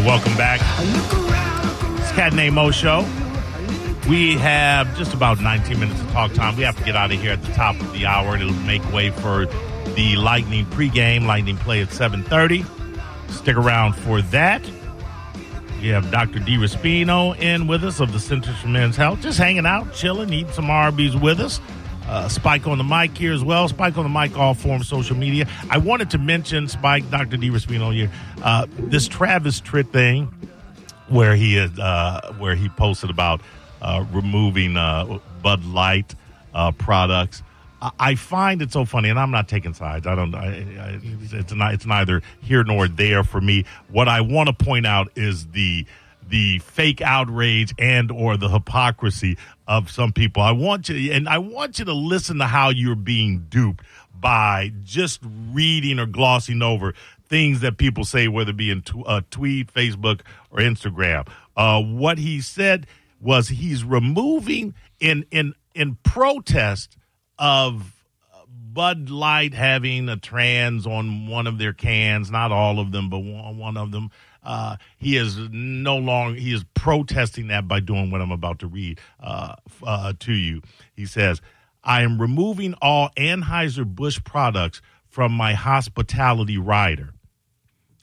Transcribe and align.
right, 0.00 0.06
welcome 0.06 0.36
back. 0.36 0.60
It's 2.00 2.12
Cat 2.12 2.32
Named 2.32 2.54
Mo 2.54 2.70
Show. 2.70 3.06
We 4.08 4.36
have 4.36 4.96
just 4.96 5.14
about 5.14 5.40
19 5.40 5.78
minutes 5.78 6.00
of 6.00 6.10
talk 6.10 6.32
time. 6.32 6.56
We 6.56 6.62
have 6.62 6.76
to 6.76 6.84
get 6.84 6.96
out 6.96 7.12
of 7.12 7.20
here 7.20 7.32
at 7.32 7.42
the 7.42 7.52
top 7.52 7.78
of 7.80 7.92
the 7.92 8.06
hour 8.06 8.38
to 8.38 8.52
make 8.64 8.82
way 8.92 9.10
for 9.10 9.46
the 9.94 10.16
Lightning 10.16 10.66
pregame. 10.66 11.26
Lightning 11.26 11.56
play 11.56 11.82
at 11.82 11.92
7:30. 11.92 12.64
Stick 13.28 13.56
around 13.56 13.94
for 13.94 14.22
that. 14.22 14.62
We 15.80 15.88
have 15.88 16.10
Dr. 16.10 16.40
D. 16.40 16.56
Raspino 16.56 17.38
in 17.38 17.66
with 17.66 17.84
us 17.84 18.00
of 18.00 18.12
the 18.12 18.20
Centers 18.20 18.58
for 18.58 18.68
Men's 18.68 18.96
Health, 18.96 19.22
just 19.22 19.38
hanging 19.38 19.66
out, 19.66 19.94
chilling, 19.94 20.32
eating 20.32 20.52
some 20.52 20.70
Arby's 20.70 21.16
with 21.16 21.40
us. 21.40 21.60
Uh, 22.06 22.28
Spike 22.28 22.66
on 22.66 22.78
the 22.78 22.84
mic 22.84 23.16
here 23.16 23.32
as 23.32 23.44
well. 23.44 23.68
Spike 23.68 23.96
on 23.96 24.04
the 24.04 24.20
mic, 24.20 24.36
all 24.36 24.54
forms 24.54 24.88
social 24.88 25.16
media. 25.16 25.46
I 25.70 25.78
wanted 25.78 26.10
to 26.10 26.18
mention 26.18 26.66
Spike, 26.66 27.08
Dr. 27.10 27.36
D. 27.36 27.50
Raspino 27.50 27.94
here. 27.94 28.10
Uh, 28.42 28.66
this 28.78 29.06
Travis 29.06 29.60
Tritt 29.60 29.90
thing, 29.92 30.26
where 31.08 31.36
he 31.36 31.56
is, 31.56 31.78
uh, 31.78 32.34
where 32.38 32.54
he 32.56 32.68
posted 32.70 33.10
about 33.10 33.40
uh, 33.80 34.04
removing 34.12 34.76
uh, 34.76 35.18
Bud 35.42 35.64
Light 35.64 36.14
uh, 36.54 36.72
products. 36.72 37.42
I- 37.98 38.14
find 38.14 38.60
it 38.60 38.72
so 38.72 38.84
funny, 38.84 39.08
and 39.08 39.18
I'm 39.18 39.30
not 39.30 39.48
taking 39.48 39.72
sides. 39.72 40.06
I 40.06 40.14
don't. 40.14 40.34
I, 40.34 40.48
I, 40.48 41.00
it's 41.32 41.52
not. 41.54 41.72
It's 41.72 41.86
neither 41.86 42.20
here 42.42 42.62
nor 42.62 42.88
there 42.88 43.24
for 43.24 43.40
me. 43.40 43.64
What 43.88 44.06
I 44.06 44.20
want 44.20 44.48
to 44.48 44.52
point 44.52 44.86
out 44.86 45.10
is 45.16 45.46
the 45.46 45.86
the 46.30 46.58
fake 46.60 47.02
outrage 47.02 47.74
and 47.78 48.10
or 48.10 48.36
the 48.36 48.48
hypocrisy 48.48 49.36
of 49.66 49.90
some 49.90 50.12
people. 50.12 50.42
I 50.42 50.52
want 50.52 50.88
you, 50.88 51.12
and 51.12 51.28
I 51.28 51.38
want 51.38 51.78
you 51.78 51.84
to 51.84 51.92
listen 51.92 52.38
to 52.38 52.46
how 52.46 52.70
you're 52.70 52.94
being 52.94 53.46
duped 53.48 53.84
by 54.18 54.72
just 54.84 55.20
reading 55.52 55.98
or 55.98 56.06
glossing 56.06 56.62
over 56.62 56.94
things 57.28 57.60
that 57.60 57.78
people 57.78 58.04
say, 58.04 58.28
whether 58.28 58.50
it 58.50 58.56
be 58.56 58.70
in 58.70 58.82
uh, 59.06 59.22
tweet, 59.30 59.72
Facebook, 59.72 60.20
or 60.50 60.58
Instagram. 60.58 61.28
Uh, 61.56 61.82
what 61.82 62.18
he 62.18 62.40
said 62.40 62.86
was 63.20 63.48
he's 63.48 63.84
removing 63.84 64.74
in 64.98 65.24
in 65.30 65.54
in 65.74 65.96
protest 66.02 66.96
of 67.38 67.94
Bud 68.72 69.10
Light 69.10 69.54
having 69.54 70.08
a 70.08 70.16
trans 70.16 70.86
on 70.86 71.26
one 71.26 71.46
of 71.46 71.58
their 71.58 71.72
cans, 71.72 72.30
not 72.30 72.52
all 72.52 72.78
of 72.78 72.92
them, 72.92 73.10
but 73.10 73.18
one, 73.18 73.58
one 73.58 73.76
of 73.76 73.90
them. 73.90 74.10
Uh, 74.42 74.76
he 74.96 75.16
is 75.16 75.36
no 75.50 75.96
longer, 75.96 76.38
he 76.38 76.52
is 76.52 76.64
protesting 76.74 77.48
that 77.48 77.68
by 77.68 77.80
doing 77.80 78.10
what 78.10 78.20
I'm 78.20 78.32
about 78.32 78.60
to 78.60 78.66
read 78.66 79.00
uh, 79.22 79.56
uh, 79.82 80.12
to 80.20 80.32
you. 80.32 80.62
He 80.94 81.06
says, 81.06 81.40
I 81.82 82.02
am 82.02 82.20
removing 82.20 82.74
all 82.80 83.10
Anheuser-Busch 83.16 84.22
products 84.24 84.82
from 85.06 85.32
my 85.32 85.54
hospitality 85.54 86.58
rider. 86.58 87.14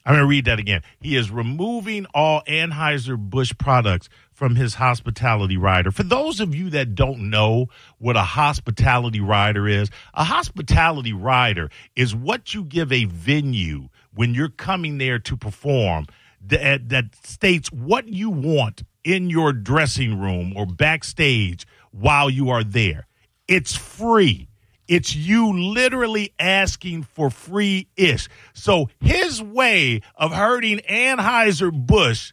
I'm 0.04 0.14
going 0.14 0.24
to 0.24 0.28
read 0.28 0.46
that 0.46 0.58
again. 0.58 0.82
He 1.00 1.16
is 1.16 1.30
removing 1.30 2.06
all 2.14 2.42
Anheuser-Busch 2.48 3.52
products 3.58 4.08
from 4.32 4.54
his 4.54 4.74
hospitality 4.74 5.58
rider. 5.58 5.90
For 5.90 6.02
those 6.02 6.40
of 6.40 6.54
you 6.54 6.70
that 6.70 6.94
don't 6.94 7.28
know 7.28 7.66
what 7.98 8.16
a 8.16 8.22
hospitality 8.22 9.20
rider 9.20 9.68
is, 9.68 9.90
a 10.14 10.24
hospitality 10.24 11.12
rider 11.12 11.70
is 11.94 12.14
what 12.14 12.54
you 12.54 12.64
give 12.64 12.90
a 12.90 13.04
venue 13.04 13.90
when 14.14 14.32
you're 14.32 14.48
coming 14.48 14.96
there 14.96 15.18
to 15.18 15.36
perform 15.36 16.06
that, 16.46 16.80
uh, 16.80 16.84
that 16.86 17.04
states 17.24 17.70
what 17.72 18.08
you 18.08 18.30
want 18.30 18.82
in 19.04 19.30
your 19.30 19.52
dressing 19.52 20.18
room 20.18 20.52
or 20.56 20.66
backstage 20.66 21.66
while 21.90 22.28
you 22.28 22.50
are 22.50 22.64
there. 22.64 23.06
It's 23.46 23.76
free. 23.76 24.48
It's 24.86 25.14
you 25.14 25.52
literally 25.72 26.32
asking 26.38 27.02
for 27.02 27.30
free 27.30 27.88
ish. 27.96 28.28
So 28.54 28.88
his 29.00 29.42
way 29.42 30.00
of 30.16 30.32
hurting 30.32 30.78
Anheuser-Busch 30.88 32.32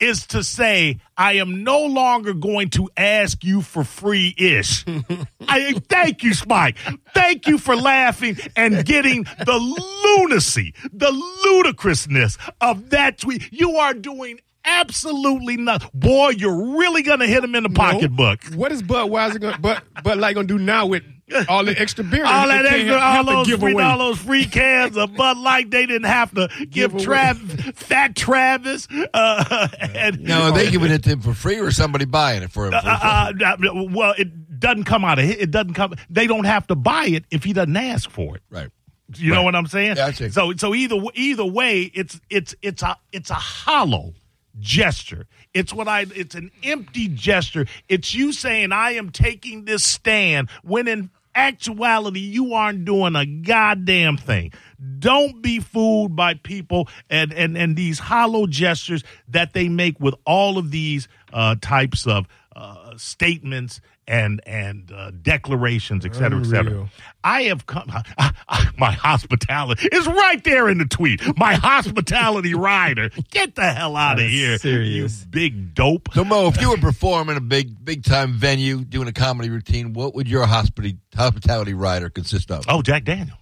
is 0.00 0.26
to 0.28 0.42
say, 0.42 0.98
I 1.16 1.34
am 1.34 1.62
no 1.62 1.84
longer 1.84 2.32
going 2.32 2.70
to 2.70 2.88
ask 2.96 3.44
you 3.44 3.62
for 3.62 3.84
free 3.84 4.34
ish. 4.36 4.84
I 5.48 5.72
thank 5.88 6.22
you, 6.22 6.34
Spike. 6.34 6.78
Thank 7.14 7.46
you 7.46 7.58
for 7.58 7.76
laughing 7.76 8.36
and 8.56 8.84
getting 8.84 9.24
the 9.24 10.16
lunacy, 10.18 10.74
the 10.92 11.10
ludicrousness 11.44 12.38
of 12.60 12.90
that 12.90 13.18
tweet. 13.18 13.52
You 13.52 13.76
are 13.76 13.94
doing 13.94 14.40
absolutely 14.64 15.56
nothing. 15.56 15.90
Boy, 15.94 16.30
you're 16.30 16.76
really 16.78 17.02
gonna 17.02 17.26
hit 17.26 17.42
him 17.44 17.54
in 17.54 17.62
the 17.62 17.70
pocketbook. 17.70 18.44
What 18.54 18.72
is 18.72 18.82
Budweiser 18.82 19.40
gonna 19.40 19.58
but 19.58 19.82
Bud 20.02 20.18
Light 20.18 20.34
gonna 20.34 20.46
do 20.46 20.58
now 20.58 20.86
with 20.86 21.02
all 21.48 21.64
the 21.64 21.78
extra 21.80 22.04
beer? 22.04 22.24
all 22.24 22.48
that 22.48 22.64
can't 22.64 22.80
extra, 22.80 22.94
all 22.94 23.00
have 23.00 23.26
those, 23.26 23.58
free, 23.58 23.72
away? 23.72 23.82
all 23.84 23.98
those 23.98 24.18
free 24.18 24.44
cans 24.44 24.96
of 24.96 25.14
Bud 25.14 25.38
Light, 25.38 25.70
they 25.70 25.86
didn't 25.86 26.08
have 26.08 26.34
to 26.34 26.48
give 26.68 26.94
away. 26.94 27.04
Trav, 27.04 27.76
Fat 27.76 28.16
Travis, 28.16 28.88
uh, 29.14 29.68
and 29.80 30.20
Now, 30.20 30.44
are 30.44 30.52
they 30.52 30.70
giving 30.70 30.90
it 30.90 31.02
to 31.04 31.10
him 31.10 31.20
for 31.20 31.34
free 31.34 31.58
or 31.58 31.70
somebody 31.70 32.04
buying 32.04 32.42
it 32.42 32.50
for 32.50 32.66
him? 32.66 32.72
For 32.72 32.78
uh, 32.88 33.32
uh, 33.44 33.56
well, 33.90 34.14
it 34.18 34.58
doesn't 34.60 34.84
come 34.84 35.04
out 35.04 35.18
of 35.18 35.24
it. 35.24 35.40
It 35.40 35.50
doesn't 35.50 35.74
come. 35.74 35.94
They 36.08 36.26
don't 36.26 36.44
have 36.44 36.66
to 36.68 36.74
buy 36.74 37.06
it 37.06 37.24
if 37.30 37.44
he 37.44 37.52
doesn't 37.52 37.76
ask 37.76 38.10
for 38.10 38.36
it. 38.36 38.42
right. 38.50 38.70
You 39.16 39.34
know 39.34 39.42
what 39.42 39.56
I'm 39.56 39.66
saying? 39.66 39.96
Yeah, 39.96 40.12
So 40.12 40.52
so 40.56 40.72
either 40.72 40.96
either 41.14 41.44
way, 41.44 41.90
it's 41.94 42.20
it's 42.30 42.54
it's 42.62 42.82
a 42.82 42.96
it's 43.12 43.30
a 43.30 43.34
hollow 43.34 44.14
gesture. 44.60 45.26
It's 45.52 45.72
what 45.72 45.88
I 45.88 46.06
it's 46.14 46.34
an 46.34 46.50
empty 46.62 47.08
gesture. 47.08 47.66
It's 47.88 48.14
you 48.14 48.32
saying 48.32 48.70
I 48.72 48.92
am 48.92 49.10
taking 49.10 49.64
this 49.64 49.84
stand 49.84 50.48
when 50.62 50.86
in 50.86 51.10
actuality 51.34 52.20
you 52.20 52.54
aren't 52.54 52.84
doing 52.84 53.16
a 53.16 53.26
goddamn 53.26 54.16
thing. 54.16 54.52
Don't 54.98 55.42
be 55.42 55.60
fooled 55.60 56.16
by 56.16 56.34
people 56.34 56.88
and 57.08 57.32
and 57.32 57.56
and 57.56 57.76
these 57.76 57.98
hollow 57.98 58.46
gestures 58.46 59.04
that 59.28 59.52
they 59.52 59.68
make 59.68 60.00
with 60.00 60.14
all 60.24 60.58
of 60.58 60.70
these 60.70 61.08
uh, 61.32 61.56
types 61.60 62.06
of 62.06 62.26
uh, 62.56 62.96
statements 62.96 63.80
and 64.08 64.40
and 64.44 64.90
uh, 64.92 65.12
declarations, 65.22 66.04
et 66.04 66.14
cetera, 66.14 66.40
et 66.40 66.44
cetera. 66.46 66.90
I 67.22 67.42
have 67.42 67.66
come. 67.66 67.84
I, 68.18 68.32
I, 68.48 68.68
my 68.76 68.90
hospitality 68.92 69.88
is 69.92 70.06
right 70.06 70.42
there 70.42 70.68
in 70.68 70.78
the 70.78 70.84
tweet. 70.84 71.22
My 71.38 71.54
hospitality 71.54 72.54
rider. 72.54 73.10
Get 73.30 73.54
the 73.54 73.72
hell 73.72 73.96
out 73.96 74.18
of 74.18 74.26
here, 74.26 74.58
serious. 74.58 75.20
you 75.20 75.26
big 75.28 75.74
dope. 75.74 76.08
So, 76.12 76.24
Mo, 76.24 76.48
if 76.48 76.60
you 76.60 76.70
were 76.70 76.78
performing 76.78 77.36
a 77.36 77.40
big, 77.40 77.84
big 77.84 78.04
time 78.04 78.32
venue 78.32 78.84
doing 78.84 79.06
a 79.06 79.12
comedy 79.12 79.50
routine, 79.50 79.92
what 79.92 80.14
would 80.14 80.28
your 80.28 80.46
hospitali- 80.46 80.98
hospitality 81.14 81.74
rider 81.74 82.10
consist 82.10 82.50
of? 82.50 82.64
Oh, 82.68 82.82
Jack 82.82 83.04
Daniels. 83.04 83.38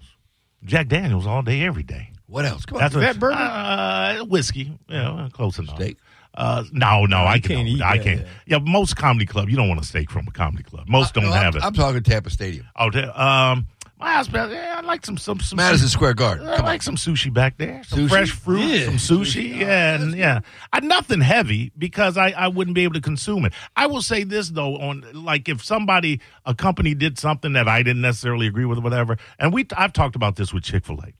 Jack 0.64 0.88
Daniels 0.88 1.26
all 1.26 1.42
day, 1.42 1.62
every 1.62 1.82
day. 1.82 2.12
What 2.26 2.44
else? 2.44 2.66
Come 2.66 2.76
on. 2.76 2.82
That's 2.82 2.94
what, 2.94 3.00
that 3.00 3.18
bourbon? 3.18 3.38
Uh, 3.38 4.24
whiskey. 4.26 4.78
Yeah, 4.88 5.28
close 5.32 5.58
enough. 5.58 5.76
Steak? 5.76 5.96
Uh, 6.34 6.62
no, 6.72 7.04
no, 7.06 7.24
I 7.24 7.40
can. 7.40 7.56
can't 7.56 7.68
eat 7.68 7.82
I 7.82 7.96
that, 7.98 8.04
can't. 8.04 8.26
Yeah. 8.46 8.58
most 8.62 8.96
comedy 8.96 9.26
club, 9.26 9.48
you 9.48 9.56
don't 9.56 9.68
want 9.68 9.80
a 9.80 9.84
steak 9.84 10.10
from 10.10 10.26
a 10.28 10.30
comedy 10.30 10.62
club. 10.62 10.88
Most 10.88 11.14
don't 11.14 11.24
No, 11.24 11.32
have 11.32 11.54
I'm, 11.56 11.62
it. 11.62 11.64
I'm 11.64 11.72
talking 11.74 12.02
Tampa 12.02 12.30
Stadium. 12.30 12.66
oh, 12.76 12.86
um, 13.14 13.66
my 13.98 14.12
hospital. 14.12 14.48
Yeah, 14.52 14.76
I 14.78 14.86
like 14.86 15.04
some 15.04 15.16
some 15.16 15.40
some. 15.40 15.56
Madison 15.56 15.88
Square 15.88 16.14
Garden. 16.14 16.46
I 16.46 16.58
Come 16.58 16.66
like 16.66 16.82
some 16.84 16.94
sushi 16.94 17.34
back 17.34 17.58
there. 17.58 17.82
Some 17.82 17.98
Sushi? 18.06 18.08
fresh 18.08 18.30
fruit, 18.30 18.60
Yeah. 18.60 18.84
some 18.84 18.94
sushi, 19.18 19.58
yeah, 19.58 19.94
and 20.00 20.14
yeah. 20.14 20.38
I, 20.72 20.78
nothing 20.78 21.20
heavy 21.20 21.72
because 21.76 22.16
I, 22.16 22.28
I 22.30 22.46
wouldn't 22.46 22.76
be 22.76 22.84
able 22.84 22.94
to 22.94 23.00
consume 23.00 23.44
it. 23.44 23.52
I 23.74 23.88
will 23.88 24.02
say 24.02 24.22
this 24.22 24.50
though, 24.50 24.76
on 24.76 25.04
like 25.14 25.48
if 25.48 25.64
somebody 25.64 26.20
a 26.44 26.54
company 26.54 26.94
did 26.94 27.18
something 27.18 27.54
that 27.54 27.66
I 27.66 27.82
didn't 27.82 28.02
necessarily 28.02 28.46
agree 28.46 28.66
with 28.66 28.78
or 28.78 28.82
whatever, 28.82 29.16
and 29.40 29.52
we 29.52 29.66
I've 29.76 29.92
talked 29.92 30.14
about 30.14 30.36
this 30.36 30.54
with 30.54 30.62
Chick 30.62 30.84
Fil 30.86 31.00
A. 31.00 31.12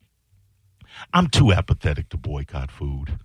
I'm 1.13 1.27
too 1.27 1.53
apathetic 1.53 2.11
to 2.11 2.17
boycott 2.17 2.71
food. 2.71 3.19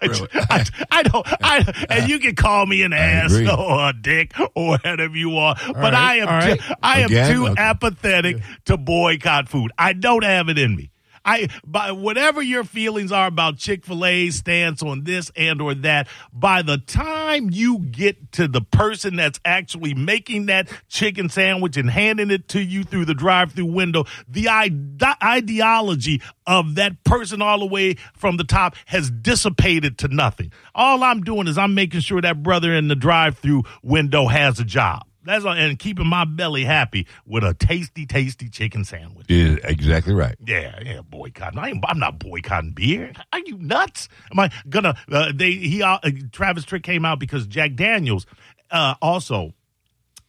I, 0.00 0.06
Really? 0.06 0.28
I, 0.32 0.64
I 0.92 1.02
don't. 1.02 1.26
I 1.42 1.86
and 1.90 2.08
you 2.08 2.20
can 2.20 2.36
call 2.36 2.64
me 2.66 2.82
an 2.82 2.92
ass 2.92 3.32
agree. 3.34 3.48
or 3.50 3.88
a 3.88 3.92
dick 3.92 4.32
or 4.54 4.68
whatever 4.68 5.16
you 5.16 5.30
want, 5.30 5.58
but 5.66 5.76
right, 5.76 5.94
I 5.94 6.16
am 6.18 6.28
all 6.28 6.34
right. 6.34 6.60
ju- 6.60 6.74
I 6.80 7.00
am 7.00 7.08
too 7.08 7.46
Okay. 7.48 7.60
apathetic 7.60 8.36
to 8.66 8.76
boycott 8.76 9.48
food. 9.48 9.72
I 9.76 9.94
don't 9.94 10.22
have 10.22 10.48
it 10.48 10.56
in 10.58 10.76
me. 10.76 10.90
I 11.24 11.48
by 11.64 11.92
whatever 11.92 12.42
your 12.42 12.64
feelings 12.64 13.12
are 13.12 13.26
about 13.26 13.58
Chick-fil-A's 13.58 14.36
stance 14.36 14.82
on 14.82 15.04
this 15.04 15.30
and 15.36 15.60
or 15.60 15.74
that, 15.74 16.08
by 16.32 16.62
the 16.62 16.78
time 16.78 17.50
you 17.50 17.80
get 17.80 18.32
to 18.32 18.48
the 18.48 18.60
person 18.60 19.16
that's 19.16 19.40
actually 19.44 19.94
making 19.94 20.46
that 20.46 20.68
chicken 20.88 21.28
sandwich 21.28 21.76
and 21.76 21.90
handing 21.90 22.30
it 22.30 22.48
to 22.48 22.62
you 22.62 22.84
through 22.84 23.04
the 23.04 23.14
drive-through 23.14 23.66
window, 23.66 24.04
the 24.28 24.48
ide- 24.48 25.02
ideology 25.22 26.22
of 26.46 26.76
that 26.76 27.02
person 27.04 27.42
all 27.42 27.58
the 27.58 27.66
way 27.66 27.94
from 28.14 28.36
the 28.36 28.44
top 28.44 28.76
has 28.86 29.10
dissipated 29.10 29.98
to 29.98 30.08
nothing. 30.08 30.52
All 30.74 31.02
I'm 31.02 31.22
doing 31.22 31.46
is 31.48 31.58
I'm 31.58 31.74
making 31.74 32.00
sure 32.00 32.20
that 32.20 32.42
brother 32.42 32.72
in 32.72 32.88
the 32.88 32.96
drive-through 32.96 33.64
window 33.82 34.26
has 34.26 34.60
a 34.60 34.64
job. 34.64 35.07
That's 35.24 35.44
all, 35.44 35.52
and 35.52 35.78
keeping 35.78 36.06
my 36.06 36.24
belly 36.24 36.64
happy 36.64 37.06
with 37.26 37.44
a 37.44 37.52
tasty, 37.52 38.06
tasty 38.06 38.48
chicken 38.48 38.84
sandwich. 38.84 39.26
Yeah, 39.28 39.56
exactly 39.64 40.14
right. 40.14 40.36
Yeah, 40.46 40.78
yeah, 40.82 41.00
boycotting. 41.02 41.58
I 41.58 41.70
ain't, 41.70 41.84
I'm 41.86 41.98
not 41.98 42.18
boycotting 42.18 42.70
beer. 42.72 43.12
Are 43.32 43.40
you 43.40 43.58
nuts? 43.58 44.08
Am 44.32 44.38
I 44.40 44.50
gonna? 44.68 44.94
Uh, 45.10 45.32
they 45.34 45.52
he 45.52 45.82
uh, 45.82 45.98
Travis 46.32 46.64
Tritt 46.64 46.82
came 46.82 47.04
out 47.04 47.18
because 47.18 47.46
Jack 47.46 47.74
Daniels 47.74 48.26
uh, 48.70 48.94
also 49.02 49.54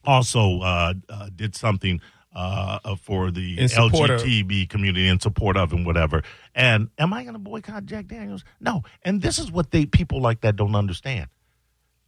also 0.04 0.60
uh, 0.60 0.94
uh, 1.08 1.28
did 1.34 1.54
something 1.54 2.00
uh, 2.34 2.78
uh, 2.84 2.96
for 2.96 3.30
the 3.30 3.58
In 3.58 3.68
support 3.68 4.10
of- 4.10 4.22
LGTB 4.22 4.68
community 4.68 5.08
in 5.08 5.20
support 5.20 5.56
of 5.56 5.72
and 5.72 5.84
whatever. 5.86 6.22
And 6.54 6.88
am 6.98 7.12
I 7.12 7.22
going 7.22 7.34
to 7.34 7.38
boycott 7.38 7.86
Jack 7.86 8.06
Daniels? 8.06 8.44
No. 8.60 8.82
And 9.02 9.22
this 9.22 9.38
is 9.38 9.50
what 9.50 9.70
they 9.70 9.86
people 9.86 10.20
like 10.20 10.40
that 10.42 10.56
don't 10.56 10.74
understand. 10.74 11.28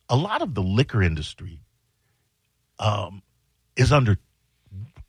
A 0.08 0.16
lot 0.16 0.42
of 0.42 0.54
the 0.54 0.62
liquor 0.62 1.02
industry 1.02 1.60
um, 2.82 3.22
is 3.76 3.92
under 3.92 4.18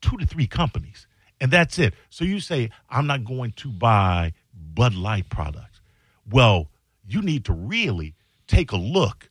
two 0.01 0.17
to 0.17 0.25
three 0.25 0.47
companies, 0.47 1.07
and 1.41 1.51
that's 1.51 1.79
it. 1.79 1.93
So 2.09 2.23
you 2.23 2.39
say, 2.39 2.69
I'm 2.89 3.07
not 3.07 3.25
going 3.25 3.51
to 3.57 3.69
buy 3.69 4.33
Bud 4.53 4.93
Light 4.93 5.27
products. 5.29 5.81
Well, 6.29 6.69
you 7.05 7.21
need 7.21 7.45
to 7.45 7.53
really 7.53 8.15
take 8.47 8.71
a 8.71 8.77
look 8.77 9.29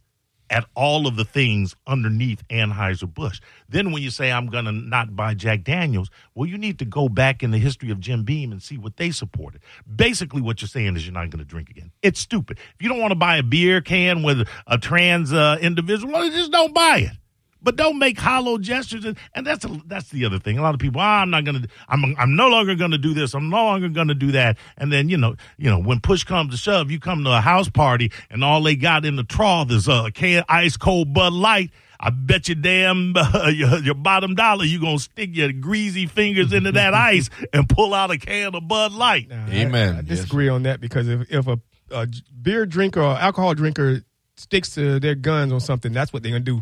at 0.50 0.66
all 0.74 1.06
of 1.06 1.16
the 1.16 1.24
things 1.24 1.74
underneath 1.86 2.46
Anheuser-Busch. 2.48 3.40
Then 3.70 3.90
when 3.90 4.02
you 4.02 4.10
say, 4.10 4.30
I'm 4.30 4.48
going 4.48 4.66
to 4.66 4.72
not 4.72 5.16
buy 5.16 5.32
Jack 5.32 5.64
Daniels, 5.64 6.10
well, 6.34 6.46
you 6.46 6.58
need 6.58 6.78
to 6.80 6.84
go 6.84 7.08
back 7.08 7.42
in 7.42 7.52
the 7.52 7.58
history 7.58 7.90
of 7.90 8.00
Jim 8.00 8.24
Beam 8.24 8.52
and 8.52 8.62
see 8.62 8.76
what 8.76 8.98
they 8.98 9.10
supported. 9.12 9.62
Basically, 9.96 10.42
what 10.42 10.60
you're 10.60 10.68
saying 10.68 10.96
is 10.96 11.06
you're 11.06 11.14
not 11.14 11.30
going 11.30 11.38
to 11.38 11.46
drink 11.46 11.70
again. 11.70 11.90
It's 12.02 12.20
stupid. 12.20 12.58
If 12.58 12.82
you 12.82 12.90
don't 12.90 13.00
want 13.00 13.12
to 13.12 13.16
buy 13.18 13.38
a 13.38 13.42
beer 13.42 13.80
can 13.80 14.22
with 14.22 14.46
a 14.66 14.76
trans 14.76 15.32
uh, 15.32 15.56
individual, 15.62 16.12
well, 16.12 16.30
just 16.30 16.52
don't 16.52 16.74
buy 16.74 16.98
it. 16.98 17.16
But 17.62 17.76
don't 17.76 17.98
make 17.98 18.18
hollow 18.18 18.58
gestures, 18.58 19.04
and, 19.04 19.16
and 19.34 19.46
that's 19.46 19.64
a, 19.64 19.80
that's 19.86 20.08
the 20.10 20.24
other 20.24 20.38
thing. 20.40 20.58
A 20.58 20.62
lot 20.62 20.74
of 20.74 20.80
people, 20.80 21.00
"Ah, 21.00 21.20
I'm 21.20 21.30
not 21.30 21.44
gonna, 21.44 21.62
I'm 21.88 22.14
I'm 22.18 22.34
no 22.34 22.48
longer 22.48 22.74
gonna 22.74 22.98
do 22.98 23.14
this. 23.14 23.34
I'm 23.34 23.50
no 23.50 23.64
longer 23.64 23.88
gonna 23.88 24.14
do 24.14 24.32
that. 24.32 24.58
And 24.76 24.92
then 24.92 25.08
you 25.08 25.16
know, 25.16 25.36
you 25.58 25.70
know, 25.70 25.78
when 25.80 26.00
push 26.00 26.24
comes 26.24 26.50
to 26.52 26.56
shove, 26.56 26.90
you 26.90 26.98
come 26.98 27.22
to 27.24 27.30
a 27.30 27.40
house 27.40 27.68
party, 27.68 28.10
and 28.30 28.42
all 28.42 28.62
they 28.62 28.74
got 28.74 29.04
in 29.04 29.14
the 29.16 29.22
trough 29.24 29.70
is 29.70 29.86
a 29.86 30.10
can 30.12 30.42
ice 30.48 30.76
cold 30.76 31.12
Bud 31.14 31.32
Light. 31.32 31.70
I 32.04 32.10
bet 32.10 32.48
you 32.48 32.56
damn 32.56 33.14
uh, 33.16 33.46
your, 33.54 33.78
your 33.78 33.94
bottom 33.94 34.34
dollar 34.34 34.64
you 34.64 34.80
gonna 34.80 34.98
stick 34.98 35.30
your 35.36 35.52
greasy 35.52 36.06
fingers 36.06 36.52
into 36.52 36.72
that 36.72 36.94
ice 37.12 37.30
and 37.52 37.68
pull 37.68 37.94
out 37.94 38.10
a 38.10 38.18
can 38.18 38.56
of 38.56 38.66
Bud 38.66 38.90
Light. 38.92 39.28
Nah, 39.28 39.46
I- 39.46 39.50
Amen. 39.50 39.96
I, 39.96 40.02
disagree 40.02 40.48
on 40.48 40.64
that 40.64 40.80
because 40.80 41.06
if, 41.06 41.30
if 41.30 41.46
a, 41.46 41.60
a 41.92 42.08
beer 42.42 42.66
drinker 42.66 43.00
or 43.00 43.16
alcohol 43.16 43.54
drinker 43.54 44.02
sticks 44.36 44.74
to 44.74 44.98
their 44.98 45.14
guns 45.14 45.52
on 45.52 45.60
something, 45.60 45.92
that's 45.92 46.12
what 46.12 46.24
they're 46.24 46.32
gonna 46.32 46.40
do. 46.40 46.60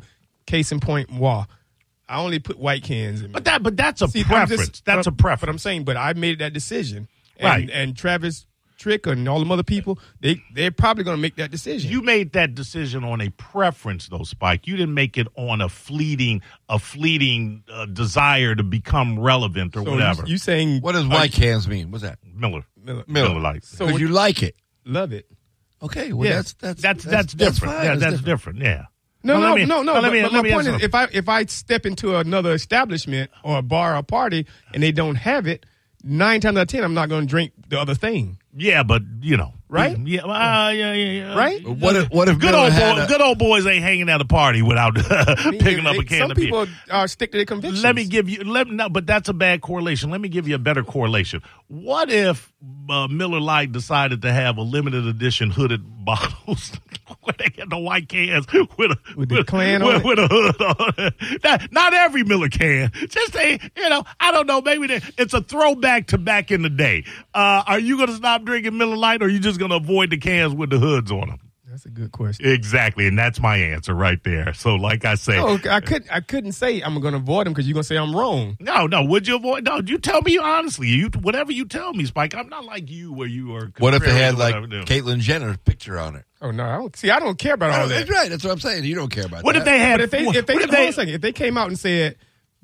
Case 0.50 0.73
in 0.73 0.81
point, 0.81 1.11
moi. 1.11 1.44
I 2.08 2.19
only 2.20 2.41
put 2.41 2.58
white 2.58 2.82
cans 2.82 3.23
in. 3.23 3.31
But 3.31 3.44
that, 3.44 3.62
but 3.62 3.76
that's 3.76 4.02
a 4.02 4.08
See, 4.08 4.25
preference. 4.25 4.69
just- 4.69 4.85
that's 4.85 5.06
a 5.06 5.12
preference. 5.12 5.41
But 5.43 5.49
I'm 5.49 5.58
saying, 5.58 5.85
but 5.85 5.97
I 5.97 6.12
made 6.14 6.41
that 6.41 6.52
decision, 6.52 7.06
and, 7.37 7.44
Right. 7.44 7.70
And 7.73 7.97
Travis 7.97 8.47
Tritt 8.81 9.06
and 9.06 9.29
all 9.29 9.38
them 9.38 9.52
other 9.52 9.62
people, 9.62 9.99
they 10.20 10.43
they're 10.55 10.70
probably 10.70 11.05
gonna 11.05 11.19
make 11.19 11.37
that 11.37 11.50
decision. 11.50 11.91
You 11.91 12.00
made 12.02 12.32
that 12.32 12.55
decision 12.55 13.05
on 13.05 13.20
a 13.20 13.29
preference, 13.31 14.08
though, 14.08 14.25
Spike. 14.25 14.67
You 14.67 14.76
didn't 14.76 14.94
make 14.94 15.17
it 15.19 15.29
on 15.37 15.61
a 15.61 15.69
fleeting, 15.69 16.41
a 16.69 16.79
fleeting 16.79 17.62
uh, 17.73 17.85
desire 17.87 18.55
to 18.55 18.62
become 18.64 19.19
relevant 19.19 19.76
or 19.76 19.85
so 19.85 19.91
whatever. 19.93 20.23
You, 20.26 20.32
you 20.32 20.38
saying 20.38 20.81
What 20.81 20.93
does 20.93 21.06
white 21.06 21.37
you- 21.38 21.44
cans 21.44 21.69
mean? 21.69 21.91
What's 21.93 22.02
that? 22.02 22.19
Miller, 22.25 22.64
Miller. 22.82 23.05
Miller, 23.06 23.38
Lite. 23.38 23.64
So 23.64 23.85
Because 23.85 23.93
what- 23.93 24.00
you 24.00 24.08
like 24.08 24.43
it. 24.43 24.56
love 24.85 25.12
it? 25.12 25.26
Okay, 25.82 26.12
well 26.12 26.26
Yes. 26.29 26.55
that's 26.58 26.81
That's 26.82 27.05
that's 27.05 27.05
that's, 27.05 27.35
different. 27.35 27.75
fine. 27.75 27.85
yeah, 27.85 27.94
that's 27.97 28.20
different. 28.23 28.58
Yeah. 28.61 28.87
No, 29.22 29.34
Now, 29.38 29.49
no, 29.50 29.55
me- 29.56 29.64
no, 29.67 29.82
no. 29.82 30.00
But, 30.00 30.12
me, 30.12 30.22
but 30.22 30.32
my 30.32 30.50
point 30.50 30.67
is, 30.69 30.82
if 30.82 30.94
I 30.94 31.05
if 31.12 31.28
I 31.28 31.44
step 31.46 31.84
into 31.84 32.17
another 32.17 32.52
establishment 32.52 33.31
or 33.43 33.58
a 33.58 33.62
bar 33.62 33.96
or 33.96 34.02
party 34.02 34.46
and 34.72 34.82
they 34.82 34.93
don't 34.93 35.17
have 35.17 35.46
it, 35.46 35.67
nine 36.02 36.40
times 36.40 36.56
out 36.56 36.62
of 36.62 36.69
ten, 36.69 36.84
I'm 36.84 36.94
not 36.94 37.08
going 37.08 37.22
to 37.22 37.26
drink 37.26 37.52
the 37.69 37.78
other 37.78 37.94
thing. 37.94 38.38
Yeah, 38.56 38.82
but 38.82 39.02
you 39.20 39.37
know, 39.37 39.52
Right? 39.72 39.96
Yeah, 39.99 40.22
uh, 40.25 40.70
yeah, 40.70 40.93
yeah, 40.93 41.11
yeah. 41.11 41.34
Right? 41.38 41.64
What 41.67 41.94
if 41.94 42.11
what 42.11 42.28
if 42.28 42.40
Good 42.40 42.50
Miller 42.50 42.64
old 42.64 42.72
had 42.72 42.96
boy, 42.96 43.02
a- 43.02 43.06
good 43.06 43.20
old 43.20 43.38
boys 43.38 43.67
ain't 43.67 43.84
hanging 43.84 44.08
at 44.08 44.20
a 44.20 44.25
party 44.25 44.62
without 44.62 44.96
picking 45.61 45.87
up 45.87 45.94
a 45.96 46.02
can 46.05 46.19
Some 46.22 46.31
of 46.32 46.37
beer. 46.37 46.46
people 46.46 46.67
uh, 46.90 47.06
stick 47.06 47.31
to 47.31 47.38
their 47.38 47.46
convictions. 47.46 47.84
Let 47.84 47.94
me 47.94 48.05
give 48.05 48.28
you. 48.28 48.43
Let 48.43 48.67
no, 48.67 48.88
but 48.88 49.06
that's 49.06 49.28
a 49.28 49.32
bad 49.32 49.61
correlation. 49.61 50.11
Let 50.11 50.20
me 50.20 50.28
give 50.28 50.49
you 50.49 50.56
a 50.56 50.58
better 50.58 50.82
correlation. 50.82 51.40
What 51.69 52.11
if 52.11 52.52
uh, 52.90 53.06
Miller 53.06 53.38
Lite 53.40 53.70
decided 53.70 54.22
to 54.22 54.32
have 54.32 54.56
a 54.56 54.62
limited 54.62 55.06
edition 55.06 55.50
hooded 55.50 55.82
bottles 56.05 56.73
where 57.20 57.34
they 57.38 57.49
get 57.50 57.70
the 57.70 57.78
white 57.78 58.08
cans 58.08 58.46
with 58.52 58.90
a 58.90 58.96
With 59.16 59.28
the 59.28 59.44
Klan 59.44 59.84
with, 59.84 59.94
on 59.96 60.00
it? 60.00 60.05
with 60.06 60.19
a 60.19 60.26
hood 60.26 60.62
on 60.62 60.94
it? 60.99 61.44
Not, 61.44 61.73
not 61.73 61.94
every 61.94 62.25
Miller 62.25 62.49
can. 62.49 62.90
Just 63.08 63.37
a 63.37 63.61
you 63.76 63.88
know. 63.88 64.02
I 64.19 64.32
don't 64.32 64.49
know. 64.49 64.61
Maybe 64.62 64.88
they, 64.88 65.00
it's 65.16 65.32
a 65.34 65.40
throwback 65.43 66.08
to 66.08 66.19
back 66.19 66.50
in 66.50 66.62
the 66.62 66.70
day. 66.70 67.05
Uh, 67.32 67.62
are 67.69 67.78
you 67.78 67.96
going 67.99 68.08
to 68.08 68.16
stop 68.16 68.43
drinking 68.43 68.76
Miller 68.76 68.96
Lite, 68.96 69.23
or 69.23 69.26
are 69.26 69.28
you 69.28 69.38
just 69.38 69.59
going 69.60 69.70
to 69.70 69.76
avoid 69.76 70.10
the 70.10 70.16
cans 70.18 70.52
with 70.54 70.70
the 70.70 70.78
hoods 70.78 71.12
on 71.12 71.28
them? 71.28 71.38
That's 71.70 71.86
a 71.86 71.88
good 71.88 72.10
question. 72.10 72.50
Exactly, 72.50 73.06
and 73.06 73.16
that's 73.16 73.38
my 73.40 73.56
answer 73.56 73.94
right 73.94 74.18
there. 74.24 74.52
So, 74.54 74.74
like 74.74 75.04
I 75.04 75.14
say, 75.14 75.36
No, 75.36 75.56
I 75.70 75.78
couldn't. 75.80 76.10
I 76.12 76.18
couldn't 76.18 76.50
say 76.52 76.80
I'm 76.80 76.98
going 77.00 77.12
to 77.14 77.18
avoid 77.20 77.46
them 77.46 77.52
because 77.52 77.68
you're 77.68 77.74
going 77.74 77.84
to 77.84 77.86
say 77.86 77.96
I'm 77.96 78.14
wrong. 78.14 78.56
No, 78.58 78.88
no. 78.88 79.04
Would 79.04 79.28
you 79.28 79.36
avoid? 79.36 79.62
No, 79.66 79.80
you 79.86 79.98
tell 79.98 80.20
me 80.22 80.36
honestly. 80.36 80.88
You 80.88 81.10
whatever 81.22 81.52
you 81.52 81.64
tell 81.66 81.92
me, 81.92 82.06
Spike. 82.06 82.34
I'm 82.34 82.48
not 82.48 82.64
like 82.64 82.90
you, 82.90 83.12
where 83.12 83.28
you 83.28 83.54
are. 83.54 83.70
What 83.78 83.94
if 83.94 84.02
they 84.02 84.12
had 84.12 84.36
like 84.36 84.56
what 84.56 84.68
Caitlyn 84.68 85.20
Jenner's 85.20 85.58
picture 85.58 85.96
on 85.96 86.16
it? 86.16 86.24
Oh 86.42 86.50
no, 86.50 86.64
I 86.64 86.76
don't 86.76 86.96
see. 86.96 87.08
I 87.08 87.20
don't 87.20 87.38
care 87.38 87.54
about 87.54 87.70
all 87.70 87.86
that. 87.86 87.94
That's 87.94 88.10
right. 88.10 88.28
That's 88.28 88.42
what 88.42 88.50
I'm 88.52 88.58
saying. 88.58 88.82
You 88.82 88.96
don't 88.96 89.12
care 89.12 89.26
about 89.26 89.44
What 89.44 89.52
that. 89.52 89.60
if 89.60 89.64
they 89.64 89.78
had? 89.78 89.98
But 89.98 90.04
if 90.04 90.10
they, 90.10 90.26
what 90.26 90.34
if 90.34 90.46
they, 90.46 90.54
if 90.54 90.60
hold 90.64 90.74
on 90.74 90.88
a 90.88 90.92
second, 90.92 91.14
if 91.14 91.20
they 91.20 91.32
came 91.32 91.56
out 91.56 91.68
and 91.68 91.78
said 91.78 92.16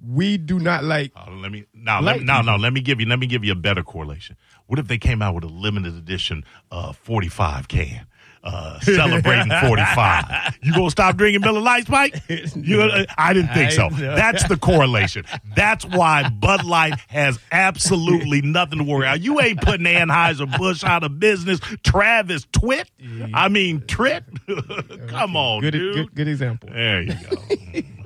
we 0.04 0.37
do 0.37 0.58
not 0.58 0.82
like, 0.84 1.12
Oh, 1.16 1.31
let 1.31 1.52
me 1.52 1.64
now. 1.72 2.02
Like 2.02 2.16
Let, 2.16 2.25
now, 2.26 2.40
people. 2.40 2.58
no. 2.58 2.62
Let 2.62 2.72
me 2.72 2.81
give 2.81 2.99
you. 3.00 3.06
Let 3.06 3.20
me 3.20 3.28
give 3.28 3.44
you 3.44 3.52
a 3.52 3.56
better 3.56 3.84
correlation. 3.84 4.37
What 4.66 4.78
if 4.78 4.88
they 4.88 4.98
came 4.98 5.22
out 5.22 5.34
with 5.34 5.44
a 5.44 5.48
limited 5.48 5.94
edition 5.94 6.44
uh, 6.70 6.92
45 6.92 7.68
can? 7.68 8.06
Uh, 8.44 8.78
celebrating 8.78 9.50
45. 9.50 10.58
You 10.62 10.72
gonna 10.72 10.88
stop 10.90 11.16
drinking 11.16 11.40
Miller 11.40 11.58
Lite, 11.60 11.88
Mike? 11.88 12.14
You 12.54 13.04
I 13.18 13.32
didn't 13.32 13.52
think 13.52 13.72
so. 13.72 13.88
That's 13.90 14.46
the 14.48 14.56
correlation. 14.56 15.24
That's 15.56 15.84
why 15.84 16.28
Bud 16.28 16.64
Light 16.64 16.94
has 17.08 17.40
absolutely 17.50 18.42
nothing 18.42 18.78
to 18.78 18.84
worry 18.84 19.06
about. 19.06 19.20
You 19.20 19.40
ain't 19.40 19.60
putting 19.60 19.86
Anheuser 19.86 20.56
Busch 20.58 20.84
out 20.84 21.02
of 21.02 21.18
business. 21.18 21.58
Travis 21.82 22.46
Twit. 22.52 22.88
I 23.34 23.48
mean 23.48 23.84
Trit. 23.88 24.22
Come 25.08 25.34
on, 25.36 25.62
good, 25.62 25.72
dude. 25.72 25.94
good, 25.94 26.14
good 26.14 26.28
example. 26.28 26.68
There 26.72 27.02
you 27.02 27.14
go. 27.14 27.80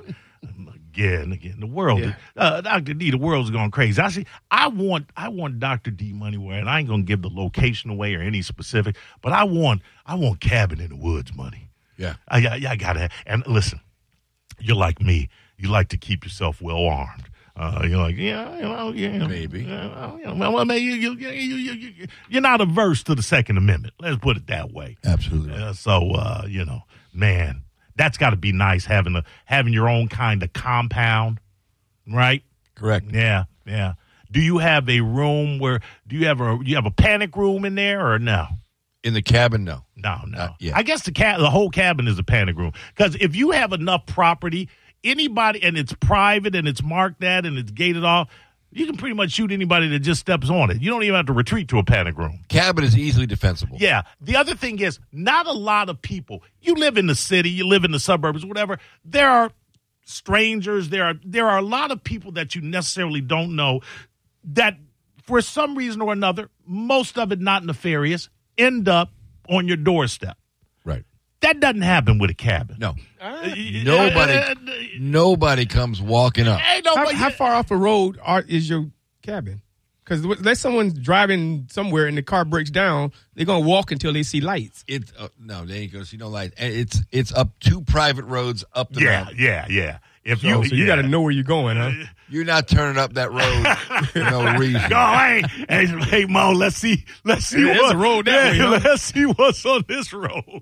again, 0.91 1.31
again, 1.31 1.57
the 1.59 1.65
world, 1.67 1.99
Yeah. 2.01 2.15
uh, 2.35 2.61
Doctor 2.61 2.93
D, 2.93 3.11
the 3.11 3.17
world's 3.17 3.49
going 3.49 3.71
crazy. 3.71 4.01
I 4.01 4.09
see. 4.09 4.25
I 4.49 4.67
want, 4.67 5.09
I 5.15 5.29
want 5.29 5.59
Doctor 5.59 5.91
D 5.91 6.11
money 6.13 6.37
where, 6.37 6.59
and 6.59 6.69
I 6.69 6.79
ain't 6.79 6.89
gonna 6.89 7.03
give 7.03 7.21
the 7.21 7.29
location 7.29 7.89
away 7.89 8.13
or 8.15 8.21
any 8.21 8.41
specific, 8.41 8.95
but 9.21 9.31
I 9.33 9.43
want, 9.45 9.81
I 10.05 10.15
want 10.15 10.39
cabin 10.41 10.79
in 10.81 10.89
the 10.89 10.95
woods 10.95 11.33
money. 11.35 11.69
Yeah. 11.97 12.15
I, 12.27 12.39
I, 12.47 12.61
I 12.71 12.75
gotta. 12.75 13.09
And 13.25 13.45
listen, 13.47 13.79
you're 14.59 14.75
like 14.75 15.01
me. 15.01 15.29
You 15.57 15.69
like 15.69 15.89
to 15.89 15.97
keep 15.97 16.23
yourself 16.23 16.61
well 16.61 16.83
armed. 16.85 17.25
Uh, 17.55 17.81
you're 17.87 17.99
like, 17.99 18.15
yeah, 18.17 18.55
you 18.55 18.61
know, 18.63 18.91
yeah, 18.93 19.27
Maybe. 19.27 19.59
you 19.59 19.67
know, 19.67 20.17
well, 20.51 20.65
maybe 20.65 20.85
you, 20.85 20.93
you, 20.93 21.11
you, 21.11 21.29
you, 21.55 21.71
you, 21.73 22.07
you're 22.29 22.41
not 22.41 22.61
averse 22.61 23.03
to 23.03 23.13
the 23.13 23.21
Second 23.21 23.57
Amendment. 23.57 23.93
Let's 23.99 24.17
put 24.17 24.37
it 24.37 24.47
that 24.47 24.71
way. 24.71 24.97
Absolutely. 25.03 25.53
Uh, 25.53 25.73
so 25.73 26.11
uh, 26.11 26.45
you 26.47 26.63
know, 26.65 26.83
man, 27.13 27.63
that's 27.95 28.17
got 28.17 28.31
to 28.31 28.35
be 28.37 28.51
nice 28.51 28.85
having 28.85 29.15
a 29.15 29.23
having 29.45 29.73
your 29.73 29.89
own 29.89 30.07
kind 30.07 30.43
of 30.43 30.53
compound, 30.53 31.39
right? 32.07 32.43
Correct. 32.75 33.07
Yeah, 33.11 33.45
yeah. 33.65 33.93
Do 34.31 34.39
you 34.39 34.59
have 34.59 34.87
a 34.89 35.01
room 35.01 35.59
where 35.59 35.81
do 36.07 36.15
you 36.15 36.27
have 36.27 36.39
a 36.41 36.59
you 36.63 36.75
have 36.75 36.85
a 36.85 36.91
panic 36.91 37.35
room 37.35 37.65
in 37.65 37.75
there 37.75 38.11
or 38.11 38.19
no? 38.19 38.47
In 39.03 39.13
the 39.13 39.21
cabin, 39.21 39.63
no. 39.63 39.83
No, 39.95 40.19
no. 40.27 40.49
I 40.75 40.83
guess 40.83 41.03
the 41.03 41.11
ca- 41.11 41.37
the 41.37 41.49
whole 41.49 41.69
cabin 41.69 42.07
is 42.07 42.17
a 42.19 42.23
panic 42.23 42.57
room 42.57 42.71
because 42.95 43.15
if 43.15 43.35
you 43.35 43.51
have 43.51 43.73
enough 43.73 44.05
property, 44.05 44.69
anybody 45.03 45.61
and 45.63 45.77
it's 45.77 45.93
private 45.93 46.55
and 46.55 46.67
it's 46.67 46.83
marked 46.83 47.21
that 47.21 47.45
and 47.45 47.57
it's 47.57 47.71
gated 47.71 48.03
off, 48.05 48.29
you 48.71 48.85
can 48.85 48.97
pretty 48.97 49.15
much 49.15 49.31
shoot 49.31 49.51
anybody 49.51 49.87
that 49.89 49.99
just 49.99 50.21
steps 50.21 50.49
on 50.49 50.71
it. 50.71 50.81
You 50.81 50.89
don't 50.89 51.03
even 51.03 51.15
have 51.15 51.25
to 51.27 51.33
retreat 51.33 51.67
to 51.69 51.77
a 51.77 51.83
panic 51.83 52.17
room. 52.17 52.39
Cabin 52.47 52.83
is 52.83 52.97
easily 52.97 53.25
defensible. 53.25 53.77
Yeah. 53.79 54.03
The 54.21 54.37
other 54.37 54.55
thing 54.55 54.79
is, 54.79 54.99
not 55.11 55.47
a 55.47 55.51
lot 55.51 55.89
of 55.89 56.01
people. 56.01 56.43
You 56.61 56.75
live 56.75 56.97
in 56.97 57.07
the 57.07 57.15
city, 57.15 57.49
you 57.49 57.67
live 57.67 57.83
in 57.83 57.91
the 57.91 57.99
suburbs, 57.99 58.45
whatever. 58.45 58.79
There 59.03 59.29
are 59.29 59.51
strangers. 60.05 60.89
There 60.89 61.05
are 61.05 61.13
there 61.23 61.47
are 61.47 61.57
a 61.57 61.63
lot 61.63 61.91
of 61.91 62.03
people 62.03 62.31
that 62.33 62.55
you 62.55 62.61
necessarily 62.61 63.21
don't 63.21 63.55
know 63.55 63.81
that, 64.43 64.77
for 65.23 65.41
some 65.41 65.77
reason 65.77 66.01
or 66.01 66.11
another, 66.11 66.49
most 66.65 67.17
of 67.17 67.31
it 67.31 67.39
not 67.39 67.63
nefarious, 67.63 68.29
end 68.57 68.87
up 68.87 69.11
on 69.49 69.67
your 69.67 69.77
doorstep. 69.77 70.37
Right. 71.43 71.53
That 71.53 71.59
doesn't 71.59 71.81
happen 71.81 72.19
with 72.19 72.29
a 72.29 72.33
cabin. 72.35 72.77
No. 72.79 72.95
Uh, 73.19 73.53
Nobody. 73.83 74.33
uh, 74.33 74.55
Nobody 74.99 75.65
comes 75.65 76.01
walking 76.01 76.47
up. 76.47 76.59
Ain't 76.73 76.85
How, 76.85 76.95
nobody- 76.95 77.17
how 77.17 77.29
far 77.29 77.53
off 77.53 77.71
a 77.71 77.77
road 77.77 78.19
are, 78.23 78.41
is 78.47 78.69
your 78.69 78.89
cabin? 79.21 79.61
Because 80.03 80.25
let's 80.25 80.59
someone's 80.59 80.93
driving 80.93 81.67
somewhere 81.71 82.05
and 82.07 82.17
the 82.17 82.23
car 82.23 82.43
breaks 82.43 82.69
down, 82.71 83.11
they're 83.35 83.45
gonna 83.45 83.65
walk 83.65 83.91
until 83.91 84.11
they 84.11 84.23
see 84.23 84.41
lights. 84.41 84.83
It's 84.87 85.13
uh, 85.17 85.29
no, 85.39 85.63
there 85.63 85.77
you 85.81 85.87
go. 85.87 86.03
See 86.03 86.17
no 86.17 86.27
lights. 86.27 86.55
It's 86.57 87.01
it's 87.11 87.31
up 87.31 87.51
two 87.59 87.81
private 87.81 88.25
roads 88.25 88.65
up 88.73 88.91
the 88.91 89.01
Yeah, 89.01 89.21
mountain. 89.23 89.37
yeah, 89.39 89.67
yeah. 89.69 89.97
If 90.25 90.41
So, 90.41 90.47
you, 90.47 90.65
so 90.65 90.75
you 90.75 90.83
yeah. 90.83 90.87
got 90.95 91.01
to 91.01 91.07
know 91.07 91.21
where 91.21 91.31
you're 91.31 91.43
going, 91.45 91.77
huh? 91.77 91.91
You're 92.29 92.45
not 92.45 92.67
turning 92.67 92.97
up 92.97 93.13
that 93.13 93.31
road 93.31 94.07
for 94.07 94.19
no 94.19 94.53
reason. 94.57 94.89
Go, 94.89 94.95
hey, 94.95 95.43
hey, 95.69 95.85
hey, 95.85 96.25
Mo, 96.25 96.51
let's 96.51 96.77
see, 96.77 97.05
let's 97.23 97.45
see 97.45 97.65
Yeah, 97.67 97.77
what 97.79 97.95
road 97.97 98.25
that 98.25 98.55
yeah, 98.55 98.71
way, 98.71 98.79
huh? 98.79 98.81
Let's 98.89 99.01
see 99.03 99.25
what's 99.25 99.65
on 99.65 99.83
this 99.87 100.11
road. 100.13 100.61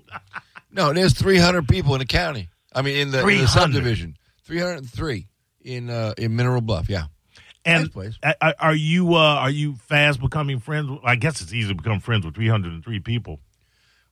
No, 0.72 0.92
there's 0.92 1.14
300 1.14 1.66
people 1.68 1.94
in 1.94 1.98
the 2.00 2.06
county. 2.06 2.48
I 2.72 2.82
mean, 2.82 2.96
in 2.96 3.10
the, 3.10 3.26
in 3.26 3.38
the 3.38 3.46
subdivision. 3.48 4.16
303 4.44 5.26
in 5.62 5.90
uh, 5.90 6.14
in 6.18 6.36
Mineral 6.36 6.60
Bluff. 6.60 6.88
Yeah. 6.88 7.04
And 7.64 7.84
Nice 7.84 7.88
place. 7.92 8.18
a- 8.22 8.34
a- 8.40 8.54
are 8.62 8.74
you 8.74 9.14
uh, 9.14 9.18
are 9.36 9.50
you 9.50 9.74
fast 9.74 10.20
becoming 10.20 10.60
friends? 10.60 10.88
with- 10.90 11.00
I 11.04 11.16
guess 11.16 11.40
it's 11.40 11.52
easy 11.52 11.68
to 11.68 11.74
become 11.74 12.00
friends 12.00 12.24
with 12.24 12.34
303 12.34 13.00
people. 13.00 13.40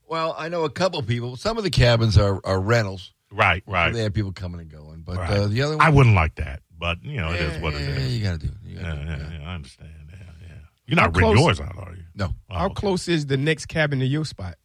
Well, 0.07 0.35
I 0.39 0.49
know 0.49 0.65
a 0.65 0.71
couple 0.71 1.03
people. 1.03 1.37
Some 1.37 1.59
of 1.59 1.65
the 1.65 1.71
cabins 1.71 2.17
are, 2.19 2.41
are 2.45 2.61
rentals. 2.61 3.13
Right, 3.31 3.63
right. 3.67 3.93
They 3.93 4.03
have 4.05 4.15
people 4.15 4.33
coming 4.33 4.61
and 4.61 4.71
going. 4.71 5.03
But 5.03 5.17
right. 5.19 5.31
uh, 5.31 5.47
the 5.49 5.63
other 5.63 5.77
one, 5.77 5.87
I 5.87 5.91
wouldn't 5.91 6.15
like 6.15 6.37
that, 6.37 6.61
but 6.79 7.03
you 7.05 7.19
know, 7.19 7.31
it 7.33 7.41
is 7.41 7.61
what 7.63 7.75
it 7.75 7.81
Yeah, 7.83 7.89
is. 7.97 8.17
You 8.19 8.25
got 8.25 8.41
to 8.41 8.47
do. 8.47 8.53
You 8.65 8.77
Yeah, 8.77 8.83
gotta 8.83 8.97
do, 9.05 9.11
yeah, 9.11 9.17
yeah. 9.19 9.39
yeah, 9.41 9.51
I 9.51 9.55
understand. 9.55 9.91
Yeah, 10.11 10.17
yeah. 10.43 10.55
You're 10.87 10.97
not 10.97 11.15
How 11.15 11.21
renting 11.29 11.43
yours 11.45 11.61
out, 11.61 11.77
are 11.77 11.95
you? 11.95 12.05
No, 12.15 12.35
Oh, 12.51 12.55
How 12.55 12.67
okay. 12.67 12.75
close 12.75 13.07
is 13.09 13.27
the 13.27 13.37
next 13.37 13.67
cabin 13.67 13.99
to 14.01 14.07
your 14.07 14.25
spot? 14.25 14.57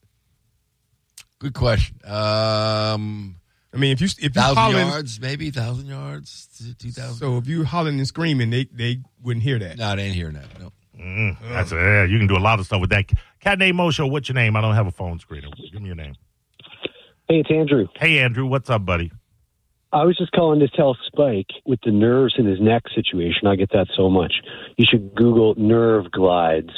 Good 1.44 1.54
question. 1.56 1.98
Um, 2.06 3.36
I 3.74 3.78
mean, 3.78 3.92
if 3.92 4.00
you 4.00 4.06
if 4.06 4.24
you 4.24 4.30
thousand 4.30 4.56
hollering, 4.56 4.88
yards, 4.88 5.20
maybe 5.20 5.52
thousand 5.52 5.88
yards, 5.88 6.48
two 6.80 6.92
thousand. 6.92 7.16
so 7.18 7.36
if 7.38 7.48
you 7.48 7.66
hollering 7.66 7.98
and 7.98 8.08
screaming, 8.08 8.50
they 8.50 8.64
they 8.72 9.00
wouldn't 9.22 9.44
hear 9.44 9.60
that. 9.60 9.78
no, 9.78 9.94
they 9.94 10.04
ain't 10.04 10.16
hearing 10.16 10.36
that. 10.36 10.46
No. 10.58 10.72
Mm, 10.98 11.36
that's 11.50 11.74
yeah. 11.74 12.06
You 12.06 12.18
can 12.18 12.28
do 12.28 12.38
a 12.38 12.40
lot 12.40 12.60
of 12.60 12.66
stuff 12.66 12.80
with 12.80 12.92
that. 12.92 13.12
Cat 13.42 13.60
Named 13.60 13.76
Mo 13.76 13.92
Show. 13.92 14.08
What's 14.08 14.30
your 14.30 14.36
name? 14.36 14.56
I 14.56 14.62
don't 14.62 14.76
have 14.76 14.88
a 14.88 14.92
phone 14.92 15.20
screener. 15.20 15.52
Give 15.70 15.82
me 15.82 15.88
your 15.88 15.98
name. 15.98 16.16
Hey, 17.28 17.40
it's 17.40 17.52
Andrew. 17.52 17.88
Hey, 17.98 18.20
Andrew. 18.20 18.46
What's 18.46 18.70
up, 18.70 18.86
buddy? 18.86 19.12
I 19.92 20.06
was 20.06 20.18
just 20.18 20.32
calling 20.32 20.62
to 20.62 20.70
tell 20.70 20.96
Spike 21.08 21.50
with 21.66 21.80
the 21.84 21.92
nerves 21.92 22.36
in 22.38 22.46
his 22.46 22.62
neck 22.62 22.84
situation. 22.96 23.48
I 23.48 23.58
get 23.58 23.72
that 23.74 23.88
so 23.98 24.10
much. 24.10 24.34
You 24.78 24.86
should 24.90 25.14
Google 25.14 25.56
nerve 25.58 26.10
glides. 26.10 26.72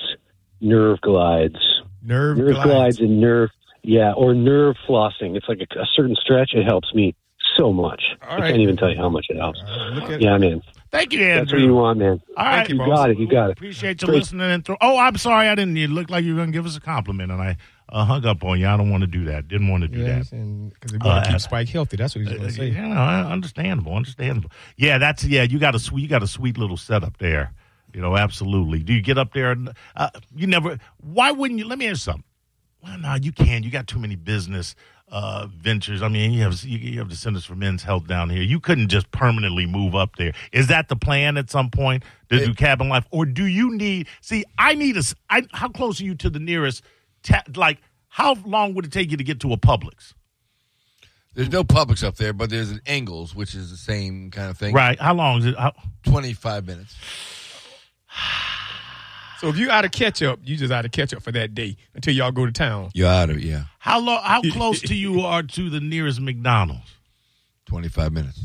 Nerve 0.60 1.00
glides. 1.02 1.56
Nerve 2.02 2.38
Nerve 2.38 2.54
glides. 2.54 2.70
glides 2.70 3.00
and 3.00 3.20
nerve, 3.22 3.50
yeah, 3.88 4.14
or 4.14 4.34
nerve 4.34 4.76
flossing. 4.88 5.36
It's 5.36 5.48
like 5.48 5.60
a, 5.60 5.80
a 5.80 5.86
certain 5.96 6.16
stretch. 6.16 6.54
It 6.54 6.64
helps 6.66 6.94
me 6.94 7.16
so 7.56 7.72
much. 7.72 8.02
All 8.28 8.42
I 8.42 8.50
can't 8.50 8.62
even 8.62 8.76
tell 8.78 8.90
you 8.90 8.98
how 8.98 9.10
much 9.10 9.28
it 9.30 9.38
helps. 9.38 9.62
Uh, 9.62 9.90
look 9.94 10.10
at 10.10 10.22
Yeah, 10.22 10.38
man. 10.38 10.62
Thank 10.92 11.14
you, 11.14 11.20
Dan. 11.20 11.38
That's 11.40 11.52
what 11.52 11.62
you 11.62 11.74
want, 11.74 12.00
man. 12.00 12.22
All 12.38 12.46
right, 12.46 12.68
you, 12.70 12.76
You 12.76 12.86
got 12.86 13.10
it. 13.10 13.18
You 13.20 13.28
got 13.28 13.50
it. 13.50 13.52
Appreciate 13.54 14.02
you 14.02 14.08
Great. 14.08 14.20
listening. 14.20 14.50
And 14.50 14.64
throw. 14.66 14.78
Oh, 14.82 14.98
I'm 14.98 15.18
sorry. 15.18 15.48
I 15.48 15.56
didn't. 15.56 15.76
You 15.76 15.88
looked 15.88 16.10
like 16.10 16.24
you 16.24 16.34
were 16.34 16.40
going 16.40 16.52
to 16.52 16.58
give 16.58 16.66
us 16.66 16.78
a 16.78 16.82
compliment, 16.82 17.32
and 17.32 17.42
I 17.42 17.58
uh, 17.90 18.06
hung 18.06 18.26
up 18.26 18.44
on 18.44 18.60
you. 18.60 18.68
I 18.68 18.78
don't 18.78 18.90
want 18.90 19.02
to 19.02 19.08
do 19.08 19.26
that. 19.26 19.48
Didn't 19.48 19.68
want 19.70 19.82
to 19.84 19.88
do 19.90 20.00
Yes, 20.00 20.30
that. 20.30 20.70
because 20.74 20.92
they 20.92 20.98
want 20.98 21.20
Uh, 21.20 21.24
to 21.26 21.32
keep 21.32 21.42
Spike 21.42 21.70
healthy. 21.70 21.98
That's 21.98 22.16
what 22.16 22.22
he's 22.26 22.30
going 22.38 22.48
to 22.48 22.52
say. 22.52 22.68
You 22.70 22.82
know, 22.82 22.96
understandable, 23.02 23.94
understandable. 23.94 24.52
Yeah, 24.78 24.98
that's 24.98 25.24
yeah. 25.26 25.44
You 25.44 25.60
got 25.60 25.76
a 25.76 25.80
sweet, 25.80 26.02
you 26.04 26.08
got 26.08 26.24
a 26.24 26.28
sweet 26.28 26.58
little 26.58 26.78
setup 26.78 27.18
there. 27.18 27.52
You 27.94 28.02
know, 28.02 28.16
absolutely. 28.18 28.80
Do 28.80 28.94
you 28.94 29.02
get 29.02 29.18
up 29.18 29.34
there? 29.34 29.52
And, 29.52 29.72
uh, 29.96 30.10
you 30.36 30.48
never. 30.48 30.78
Why 31.02 31.32
wouldn't 31.32 31.60
you? 31.60 31.66
Let 31.68 31.78
me 31.78 31.88
ask 31.88 32.02
something. 32.02 32.24
Well, 32.86 33.00
no, 33.00 33.16
you 33.16 33.32
can't. 33.32 33.66
You 33.66 33.72
got 33.72 33.88
too 33.88 33.98
many 33.98 34.16
business 34.16 34.76
uh, 35.10 35.48
ventures. 35.48 36.04
I 36.04 36.08
mean, 36.08 36.32
you 36.32 36.44
have 36.44 36.64
you, 36.64 36.78
you 36.78 37.00
have 37.00 37.10
the 37.10 37.16
Centers 37.16 37.44
for 37.44 37.56
Men's 37.56 37.82
Health 37.82 38.08
down 38.08 38.30
here. 38.30 38.44
You 38.44 38.60
couldn't 38.60 38.90
just 38.90 39.10
permanently 39.10 39.66
move 39.66 39.96
up 39.96 40.18
there. 40.18 40.34
Is 40.52 40.68
that 40.68 40.88
the 40.88 40.96
plan 40.96 41.38
at 41.38 41.50
some 41.50 41.72
point 41.72 42.04
to 42.30 42.46
do 42.46 42.54
cabin 42.54 42.88
life, 42.88 43.06
or 43.10 43.26
do 43.26 43.46
you 43.46 43.76
need? 43.76 44.08
See, 44.22 44.46
I 44.58 44.76
need 44.76 44.98
a. 44.98 45.04
I, 45.30 45.44
how 45.52 45.70
close 45.70 46.00
are 46.00 46.04
you 46.04 46.14
to 46.16 46.30
the 46.30 46.40
nearest? 46.40 46.84
Ta- 47.24 47.44
like, 47.56 47.80
how 48.08 48.36
long 48.46 48.76
would 48.76 48.86
it 48.86 48.92
take 48.92 49.10
you 49.10 49.18
to 49.18 49.24
get 49.24 49.40
to 49.42 49.52
a 49.52 49.58
Publix? 49.58 50.14
There's 51.34 51.52
no 51.52 51.64
Publix 51.64 52.04
up 52.04 52.18
there, 52.18 52.34
but 52.34 52.50
there's 52.52 52.70
an 52.70 52.82
Ingles, 52.86 53.36
which 53.36 53.56
is 53.56 53.72
the 53.72 53.78
same 53.78 54.30
kind 54.30 54.50
of 54.52 54.58
thing. 54.58 54.76
Right? 54.76 55.00
How 55.00 55.16
long 55.16 55.40
is 55.40 55.48
it? 55.48 55.58
How, 55.58 55.74
Twenty 56.04 56.34
five 56.34 56.68
minutes. 56.68 56.96
So 59.40 59.50
if 59.50 59.58
you 59.58 59.70
out 59.70 59.86
of 59.86 59.92
ketchup, 59.92 60.40
you 60.44 60.56
just 60.56 60.72
out 60.72 60.86
of 60.86 60.92
ketchup 60.92 61.22
for 61.22 61.32
that 61.34 61.54
day 61.54 61.78
until 61.94 62.14
y'all 62.14 62.32
go 62.32 62.46
to 62.46 62.52
town. 62.52 62.92
You're 62.94 63.10
out 63.10 63.30
of. 63.30 63.42
Yeah, 63.42 63.66
How 63.80 64.00
long? 64.00 64.22
How 64.24 64.42
close 64.52 64.82
to 64.82 64.96
you 64.96 65.22
are 65.22 65.44
to 65.44 65.70
the 65.70 65.80
nearest 65.80 66.20
McDonald's? 66.22 66.94
twenty 67.66 67.88
five 67.90 68.12
minutes. 68.14 68.40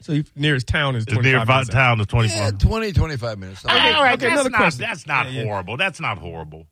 So 0.00 0.12
you, 0.12 0.24
nearest 0.36 0.66
town 0.68 0.94
is 0.96 1.04
The 1.04 1.12
25 1.12 1.24
nearest 1.32 1.48
minutes 1.48 1.70
out. 1.70 1.72
town 1.72 2.00
is 2.00 2.06
twenty 2.06 2.28
four. 2.28 2.36
Yeah, 2.38 2.50
20, 2.52 2.92
25 2.92 3.38
minutes. 3.38 3.64
All 3.64 3.74
right, 3.74 4.14
okay, 4.14 4.26
that's 4.26 4.32
another 4.32 4.50
not, 4.50 4.56
question. 4.58 4.80
That's 4.82 5.06
not 5.06 5.32
Yeah, 5.32 5.40
yeah. 5.40 5.44
horrible. 5.46 5.76
That's 5.76 6.00
not 6.00 6.18
horrible. 6.18 6.66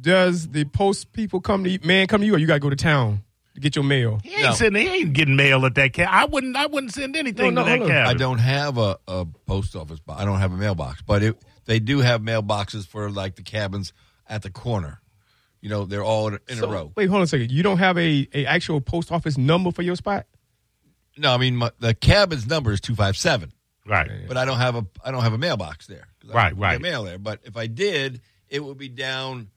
Does 0.00 0.48
the 0.48 0.64
post 0.64 1.12
people 1.12 1.40
come 1.40 1.64
to 1.64 1.70
you, 1.70 1.78
man 1.84 2.06
come 2.06 2.20
to 2.20 2.26
you, 2.26 2.34
or 2.34 2.38
you 2.38 2.46
got 2.46 2.54
to 2.54 2.60
go 2.60 2.70
to 2.70 2.76
town 2.76 3.22
to 3.54 3.60
get 3.60 3.74
your 3.76 3.84
mail? 3.84 4.20
He 4.22 4.32
ain't 4.34 4.42
No. 4.44 4.52
sending. 4.54 4.86
He 4.86 4.92
ain't 5.02 5.12
getting 5.12 5.36
mail 5.36 5.66
at 5.66 5.74
that 5.74 5.92
cab. 5.92 6.08
I 6.10 6.24
wouldn't. 6.26 6.56
I 6.56 6.66
wouldn't 6.66 6.92
send 6.94 7.16
anything 7.16 7.54
No, 7.54 7.62
no, 7.62 7.64
to 7.64 7.70
that 7.70 7.78
hold 7.80 7.90
on. 7.90 7.96
cabin. 7.96 8.10
I 8.10 8.18
don't 8.18 8.38
have 8.38 8.78
a, 8.78 8.96
a 9.08 9.26
post 9.46 9.76
office. 9.76 9.98
bo- 10.00 10.14
I 10.14 10.24
don't 10.24 10.38
have 10.38 10.52
a 10.52 10.56
mailbox, 10.56 11.02
but 11.02 11.22
it, 11.22 11.36
they 11.66 11.78
do 11.78 12.00
have 12.00 12.20
mailboxes 12.22 12.86
for 12.86 13.10
like 13.10 13.36
the 13.36 13.42
cabins 13.42 13.92
at 14.28 14.42
the 14.42 14.50
corner. 14.50 15.00
You 15.60 15.68
know, 15.68 15.84
they're 15.84 16.04
all 16.04 16.28
in, 16.28 16.38
in 16.48 16.56
So- 16.58 16.68
a 16.68 16.72
row. 16.72 16.92
Wait, 16.96 17.06
hold 17.08 17.18
on 17.18 17.24
a 17.24 17.26
second. 17.26 17.50
You 17.50 17.62
don't 17.62 17.78
have 17.78 17.98
a, 17.98 18.28
a 18.32 18.46
actual 18.46 18.80
post 18.80 19.12
office 19.12 19.36
number 19.36 19.70
for 19.72 19.82
your 19.82 19.96
spot? 19.96 20.26
No, 21.18 21.34
I 21.34 21.38
mean 21.38 21.56
my, 21.56 21.70
the 21.80 21.92
cabin's 21.94 22.46
number 22.46 22.72
is 22.72 22.80
two 22.80 22.94
five 22.94 23.16
seven, 23.16 23.52
Right. 23.86 24.10
but 24.26 24.36
I 24.36 24.44
don't 24.44 24.56
have 24.58 24.74
a 24.76 24.86
I 25.04 25.10
don't 25.10 25.22
have 25.22 25.32
a 25.34 25.38
mailbox 25.38 25.86
there. 25.86 26.06
I 26.28 26.32
Right, 26.32 26.56
right. 26.56 26.80
Mail 26.80 27.04
there, 27.04 27.18
but 27.18 27.40
if 27.44 27.56
I 27.56 27.66
did, 27.66 28.20
it 28.48 28.64
would 28.64 28.78
be 28.78 28.88
down 28.88 29.48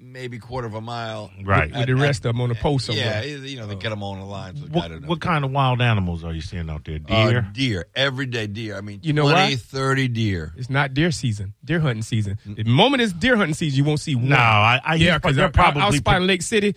maybe 0.00 0.38
quarter 0.38 0.66
of 0.66 0.74
a 0.74 0.80
mile. 0.80 1.30
Right. 1.44 1.70
With 1.70 1.86
the 1.86 1.94
rest 1.94 2.24
of 2.24 2.32
them 2.34 2.40
on 2.40 2.48
the 2.48 2.54
post 2.54 2.88
Yeah, 2.88 3.22
you 3.22 3.56
know 3.58 3.66
they 3.66 3.76
get 3.76 3.90
them 3.90 4.02
on 4.02 4.18
the 4.18 4.24
line. 4.24 4.56
So 4.56 4.66
What, 4.66 5.04
what 5.04 5.20
kind 5.20 5.44
of 5.44 5.50
wild 5.52 5.80
animals 5.80 6.24
are 6.24 6.32
you 6.32 6.40
seeing 6.40 6.70
out 6.70 6.84
there? 6.84 6.98
Uh, 7.08 7.30
Deer. 7.30 7.50
deer, 7.52 7.86
everyday 7.94 8.46
deer. 8.46 8.76
I 8.76 8.80
mean, 8.80 9.00
You 9.02 9.12
know 9.12 9.22
20, 9.22 9.34
why? 9.34 9.56
30 9.56 10.08
deer. 10.08 10.52
It's 10.56 10.70
not 10.70 10.94
deer 10.94 11.10
season, 11.10 11.54
deer 11.64 11.80
hunting 11.80 12.02
season. 12.02 12.38
The 12.46 12.64
moment 12.64 13.02
it's 13.02 13.12
deer 13.12 13.36
hunting 13.36 13.54
season, 13.54 13.76
you 13.76 13.84
won't 13.84 14.00
see 14.00 14.14
one. 14.14 14.28
no, 14.28 14.36
I. 14.36 14.80
I 14.84 14.94
yeah, 14.96 15.18
because 15.18 15.36
they're 15.36 15.50
probably 15.50 15.82
out 15.82 15.94
spot 15.94 16.16
in 16.16 16.26
Lake 16.26 16.42
City, 16.42 16.74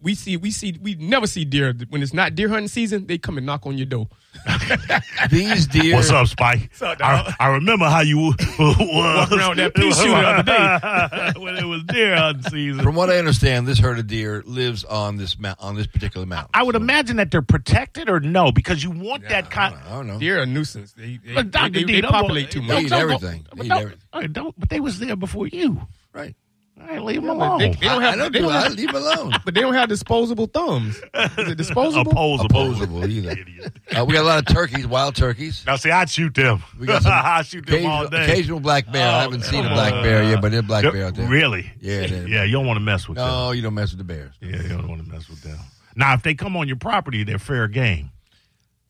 we 0.00 0.14
see 0.14 0.36
we 0.36 0.50
see 0.50 0.78
we 0.80 0.94
never 0.94 1.26
see 1.26 1.44
deer 1.44 1.74
when 1.88 2.02
it's 2.02 2.14
not 2.14 2.34
deer 2.34 2.48
hunting 2.48 2.68
season. 2.68 3.06
They 3.06 3.18
come 3.18 3.36
and 3.36 3.46
knock 3.46 3.66
on 3.66 3.76
your 3.76 3.86
door. 3.86 4.08
These 5.30 5.66
deer. 5.66 5.96
What's 5.96 6.10
up, 6.10 6.26
Spike? 6.28 6.60
What's 6.70 6.82
up, 6.82 6.98
dog? 6.98 7.34
I, 7.40 7.46
I 7.46 7.48
remember 7.54 7.86
how 7.86 8.00
you 8.00 8.18
was 8.18 8.34
around 8.58 9.48
with 9.50 9.58
that 9.58 9.72
pea 9.74 9.90
shooter 9.92 10.10
the 10.10 10.16
other 10.16 11.34
day 11.34 11.40
when 11.40 11.56
it 11.56 11.64
was 11.64 11.82
deer 11.84 12.16
hunting 12.16 12.50
season. 12.50 12.82
From 12.84 12.94
what 12.94 13.10
I 13.10 13.18
understand, 13.18 13.66
this 13.66 13.78
herd 13.78 13.98
of 13.98 14.06
deer 14.06 14.42
lives 14.46 14.84
on 14.84 15.16
this 15.16 15.38
mount, 15.38 15.58
on 15.60 15.74
this 15.74 15.86
particular 15.86 16.26
mountain. 16.26 16.50
I 16.54 16.62
would 16.62 16.76
imagine 16.76 17.16
that 17.16 17.30
they're 17.30 17.42
protected 17.42 18.08
or 18.08 18.20
no, 18.20 18.52
because 18.52 18.82
you 18.82 18.90
want 18.90 19.28
that 19.28 19.46
I 19.46 19.48
kind. 19.48 19.74
don't, 19.74 19.84
know, 19.84 19.90
I 19.90 19.94
don't 19.96 20.06
know. 20.06 20.18
Deer 20.18 20.38
are 20.38 20.42
a 20.42 20.46
nuisance. 20.46 20.92
They 20.92 21.18
they, 21.24 21.34
But 21.34 21.50
Dr. 21.50 21.70
they, 21.72 21.84
they 21.84 22.02
populate 22.02 22.50
too 22.50 22.60
They 22.60 22.66
much. 22.66 22.82
eat 22.84 22.88
don't 22.90 23.00
everything. 23.00 23.46
They 23.56 23.64
eat 23.66 23.72
everything. 23.72 23.98
all 24.12 24.20
right, 24.20 24.32
don't- 24.32 24.54
But 24.58 24.68
they 24.68 24.80
was 24.80 24.98
there 24.98 25.16
before 25.16 25.46
you. 25.48 25.80
Right. 26.12 26.36
All 26.80 26.86
right, 26.86 27.02
leave 27.02 27.16
them 27.22 27.26
but 27.26 27.46
alone. 27.46 27.58
they- 27.58 27.70
they 27.70 27.86
don't 27.86 28.00
have- 28.02 28.14
I 28.14 28.16
don't 28.16 28.32
they 28.32 28.38
do 28.38 28.44
don't 28.46 28.54
it. 28.54 28.56
I 28.56 28.62
have- 28.62 28.74
leave 28.74 28.94
alone. 28.94 29.34
But 29.44 29.54
they 29.54 29.60
don't 29.60 29.74
have 29.74 29.88
disposable 29.88 30.46
thumbs. 30.46 30.96
Is 31.38 31.48
it 31.48 31.56
disposable? 31.56 32.10
Opposable. 32.12 32.46
Opposable 32.46 33.10
either. 33.10 33.30
Idiot. 33.32 33.72
Uh, 33.96 34.04
we 34.04 34.14
got 34.14 34.22
a 34.22 34.26
lot 34.28 34.38
of 34.38 34.54
turkeys, 34.54 34.86
wild 34.86 35.14
turkeys. 35.16 35.64
Now, 35.66 35.76
see, 35.76 35.90
I'd 35.90 36.08
shoot 36.08 36.34
them. 36.34 36.62
We 36.78 36.86
got 36.86 37.02
some 37.02 37.12
I 37.14 37.42
shoot 37.42 37.66
them 37.66 37.86
all 37.86 38.08
day. 38.08 38.24
occasional 38.24 38.60
black 38.60 38.90
bear. 38.90 39.06
I 39.08 39.22
haven't 39.22 39.42
seen 39.44 39.64
a 39.64 39.68
black 39.74 39.92
bear 40.02 40.22
yet, 40.22 40.40
but 40.40 40.50
there's 40.52 40.60
a 40.64 40.66
black 40.66 40.84
Yep, 40.84 40.92
bear 40.92 41.06
out 41.06 41.14
there. 41.14 41.28
Really? 41.28 41.70
Yeah, 41.80 42.02
Yeah, 42.06 42.44
you 42.44 42.52
don't 42.52 42.66
want 42.66 42.76
to 42.78 42.84
mess 42.84 43.08
with 43.08 43.18
them. 43.18 43.26
No, 43.26 43.50
you 43.52 43.62
don't 43.62 43.74
mess 43.74 43.90
with 43.90 43.98
the 43.98 44.04
bears. 44.04 44.34
Yeah, 44.40 44.62
you 44.62 44.68
don't 44.68 44.88
want 44.88 45.04
to 45.04 45.10
mess 45.10 45.28
with 45.28 45.42
them. 45.42 45.58
Now, 45.96 46.14
if 46.14 46.22
they 46.22 46.34
come 46.34 46.56
on 46.56 46.68
your 46.68 46.76
property, 46.76 47.24
they're 47.24 47.38
fair 47.40 47.66
game. 47.68 48.10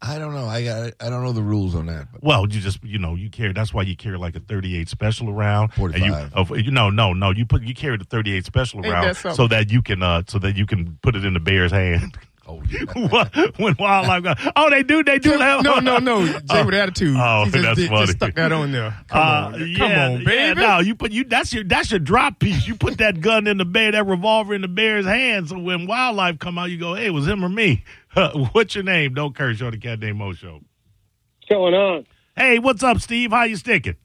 I 0.01 0.19
don't 0.19 0.33
know. 0.33 0.47
I 0.47 0.63
got. 0.63 0.93
I 1.01 1.11
don't 1.11 1.25
know 1.25 1.33
the 1.33 1.43
rules 1.43 1.75
on 1.75 1.87
that. 1.87 2.07
But 2.13 2.23
Well, 2.23 2.43
you 2.49 2.61
just 2.61 2.83
you 2.85 2.99
know 2.99 3.15
you 3.17 3.31
carry. 3.31 3.53
That's 3.53 3.75
why 3.75 3.83
you 3.83 3.97
carry 3.97 4.17
like 4.17 4.37
a 4.37 4.41
38 4.41 4.89
special 4.89 5.29
around. 5.29 5.73
And 5.77 5.95
you, 5.97 6.13
45. 6.13 6.51
uh, 6.51 6.55
you 6.55 6.71
know, 6.71 6.89
no, 6.91 7.13
no. 7.13 7.31
You 7.31 7.45
put 7.45 7.63
you 7.63 7.75
carry 7.75 7.97
the 7.97 8.05
38 8.05 8.45
special 8.45 8.87
around 8.87 9.15
so 9.17 9.49
that 9.49 9.71
you 9.71 9.83
can 9.83 10.03
uh 10.03 10.23
so 10.29 10.39
that 10.39 10.57
you 10.57 10.67
can 10.67 10.99
put 11.03 11.17
it 11.17 11.25
in 11.25 11.35
the 11.35 11.41
bear's 11.41 11.73
hand. 11.73 12.17
oh, 12.49 12.57
when 13.59 13.77
wildlife 13.79 14.23
go, 14.25 14.35
oh, 14.57 14.71
they 14.71 14.83
do, 14.83 15.05
they 15.05 15.19
do 15.19 15.31
have 15.33 15.63
no, 15.63 15.79
no, 15.81 15.99
no. 15.99 16.27
Jay 16.27 16.65
with 16.65 16.75
attitude. 16.75 17.17
Oh, 17.19 17.45
he 17.45 17.51
just, 17.51 17.63
that's 17.63 17.79
did- 17.79 17.89
funny. 17.91 18.07
just 18.07 18.19
stuck 18.19 18.35
that 18.35 18.51
on 18.53 18.73
there. 18.73 18.97
Come 19.09 19.21
Uh, 19.21 19.25
on, 19.25 19.53
come 19.53 19.67
yeah, 19.69 20.07
on, 20.09 20.21
yeah, 20.21 20.25
baby. 20.25 20.61
no, 20.61 20.79
you 20.81 20.95
put 20.95 21.13
you 21.13 21.25
that's 21.25 21.53
your 21.53 21.65
that's 21.65 21.91
your 21.91 22.01
drop 22.01 22.39
piece. 22.39 22.67
You 22.67 22.75
put 22.75 22.99
that 22.99 23.21
gun 23.21 23.47
in 23.47 23.59
the 23.59 23.65
bear, 23.65 23.93
that 23.93 24.07
revolver 24.07 24.55
in 24.55 24.63
the 24.63 24.69
bear's 24.69 25.07
hand. 25.07 25.49
So 25.51 25.59
when 25.59 25.87
wildlife 25.87 26.39
come 26.39 26.59
out, 26.59 26.71
you 26.71 26.79
go, 26.79 26.95
"Hey, 26.95 27.07
it 27.07 27.11
was 27.11 27.27
him 27.29 27.45
or 27.45 27.49
me?" 27.49 27.85
What's 28.53 28.75
your 28.75 28.85
name? 28.85 29.15
Don't 29.15 29.35
curse. 29.37 29.61
You're 29.61 29.71
the 29.71 29.79
Cat 29.79 30.01
Named 30.01 30.17
Mo 30.19 30.33
Show. 30.33 30.55
What's 30.55 31.49
going 31.51 31.75
on? 31.75 32.07
Hey, 32.37 32.59
what's 32.59 32.83
up, 32.83 33.01
Steve? 33.01 33.31
How 33.31 33.45
you 33.45 33.57
sticking? 33.57 33.97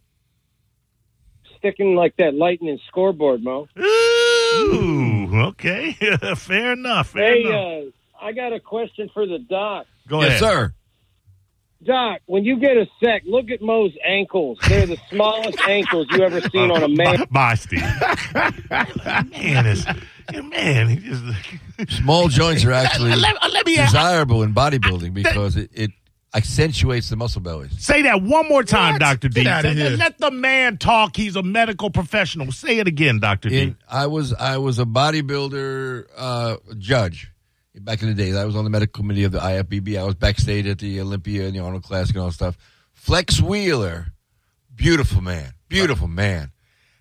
Sticking 1.59 1.95
like 1.95 2.15
that 2.17 2.33
lightning 2.33 2.77
scoreboard, 2.87 3.41
Mo. 3.41 3.67
Ooh, 3.79 5.29
okay, 5.47 5.93
fair 6.35 6.73
enough. 6.73 7.09
Fair 7.11 7.33
Hey, 7.33 7.41
enough. 7.43 7.87
uh, 7.87 7.91
I 8.23 8.31
got 8.31 8.53
a 8.53 8.59
question 8.59 9.09
for 9.13 9.25
the 9.27 9.37
doc. 9.37 9.85
Go 10.07 10.21
yes, 10.21 10.29
ahead, 10.29 10.39
sir. 10.39 10.73
Doc, 11.83 12.21
when 12.25 12.45
you 12.45 12.57
get 12.57 12.77
a 12.77 12.87
sec, 13.03 13.23
look 13.25 13.51
at 13.51 13.61
Mo's 13.61 13.91
ankles. 14.05 14.57
They're 14.69 14.85
the 14.85 14.97
smallest 15.09 15.59
ankles 15.67 16.07
you 16.11 16.23
ever 16.23 16.39
seen 16.39 16.71
on 16.71 16.81
a 16.81 16.87
man. 16.87 17.17
Bye, 17.17 17.25
bye, 17.29 17.55
Steve. 17.55 17.81
man, 19.31 19.65
is 19.65 19.85
man, 20.31 20.87
he 20.87 20.95
just. 20.95 22.01
Small 22.01 22.29
joints 22.29 22.63
are 22.63 22.71
actually 22.71 23.13
let, 23.15 23.35
let 23.51 23.65
me 23.65 23.77
ask, 23.77 23.91
desirable 23.91 24.43
in 24.43 24.53
bodybuilding 24.53 25.13
because 25.13 25.57
it, 25.57 25.69
it 25.73 25.91
accentuates 26.33 27.09
the 27.09 27.17
muscle 27.17 27.41
bellies. 27.41 27.83
say 27.83 28.03
that 28.03 28.21
one 28.21 28.47
more 28.47 28.63
time, 28.63 28.97
Doctor 28.99 29.27
D. 29.27 29.43
Get 29.43 29.51
outta 29.51 29.73
Say- 29.73 29.75
here. 29.75 29.97
Let 29.97 30.17
the 30.19 30.31
man 30.31 30.77
talk. 30.77 31.17
He's 31.17 31.35
a 31.35 31.43
medical 31.43 31.89
professional. 31.89 32.53
Say 32.53 32.79
it 32.79 32.87
again, 32.87 33.19
Doctor 33.19 33.49
D. 33.49 33.61
In, 33.61 33.77
I 33.89 34.07
was 34.07 34.33
I 34.33 34.57
was 34.57 34.79
a 34.79 34.85
bodybuilder 34.85 36.05
uh, 36.15 36.55
judge 36.77 37.32
back 37.75 38.01
in 38.01 38.07
the 38.07 38.13
days. 38.13 38.35
I 38.35 38.45
was 38.45 38.55
on 38.55 38.63
the 38.63 38.69
medical 38.69 39.01
committee 39.01 39.23
of 39.23 39.31
the 39.31 39.39
IFBB. 39.39 39.99
I 39.99 40.03
was 40.03 40.15
backstage 40.15 40.67
at 40.67 40.79
the 40.79 41.01
Olympia 41.01 41.45
and 41.45 41.55
the 41.55 41.59
Arnold 41.59 41.83
Classic 41.83 42.15
and 42.15 42.21
all 42.21 42.29
that 42.29 42.33
stuff. 42.33 42.57
Flex 42.93 43.41
Wheeler 43.41 44.13
Beautiful 44.75 45.21
man, 45.21 45.53
beautiful 45.69 46.07
man. 46.07 46.51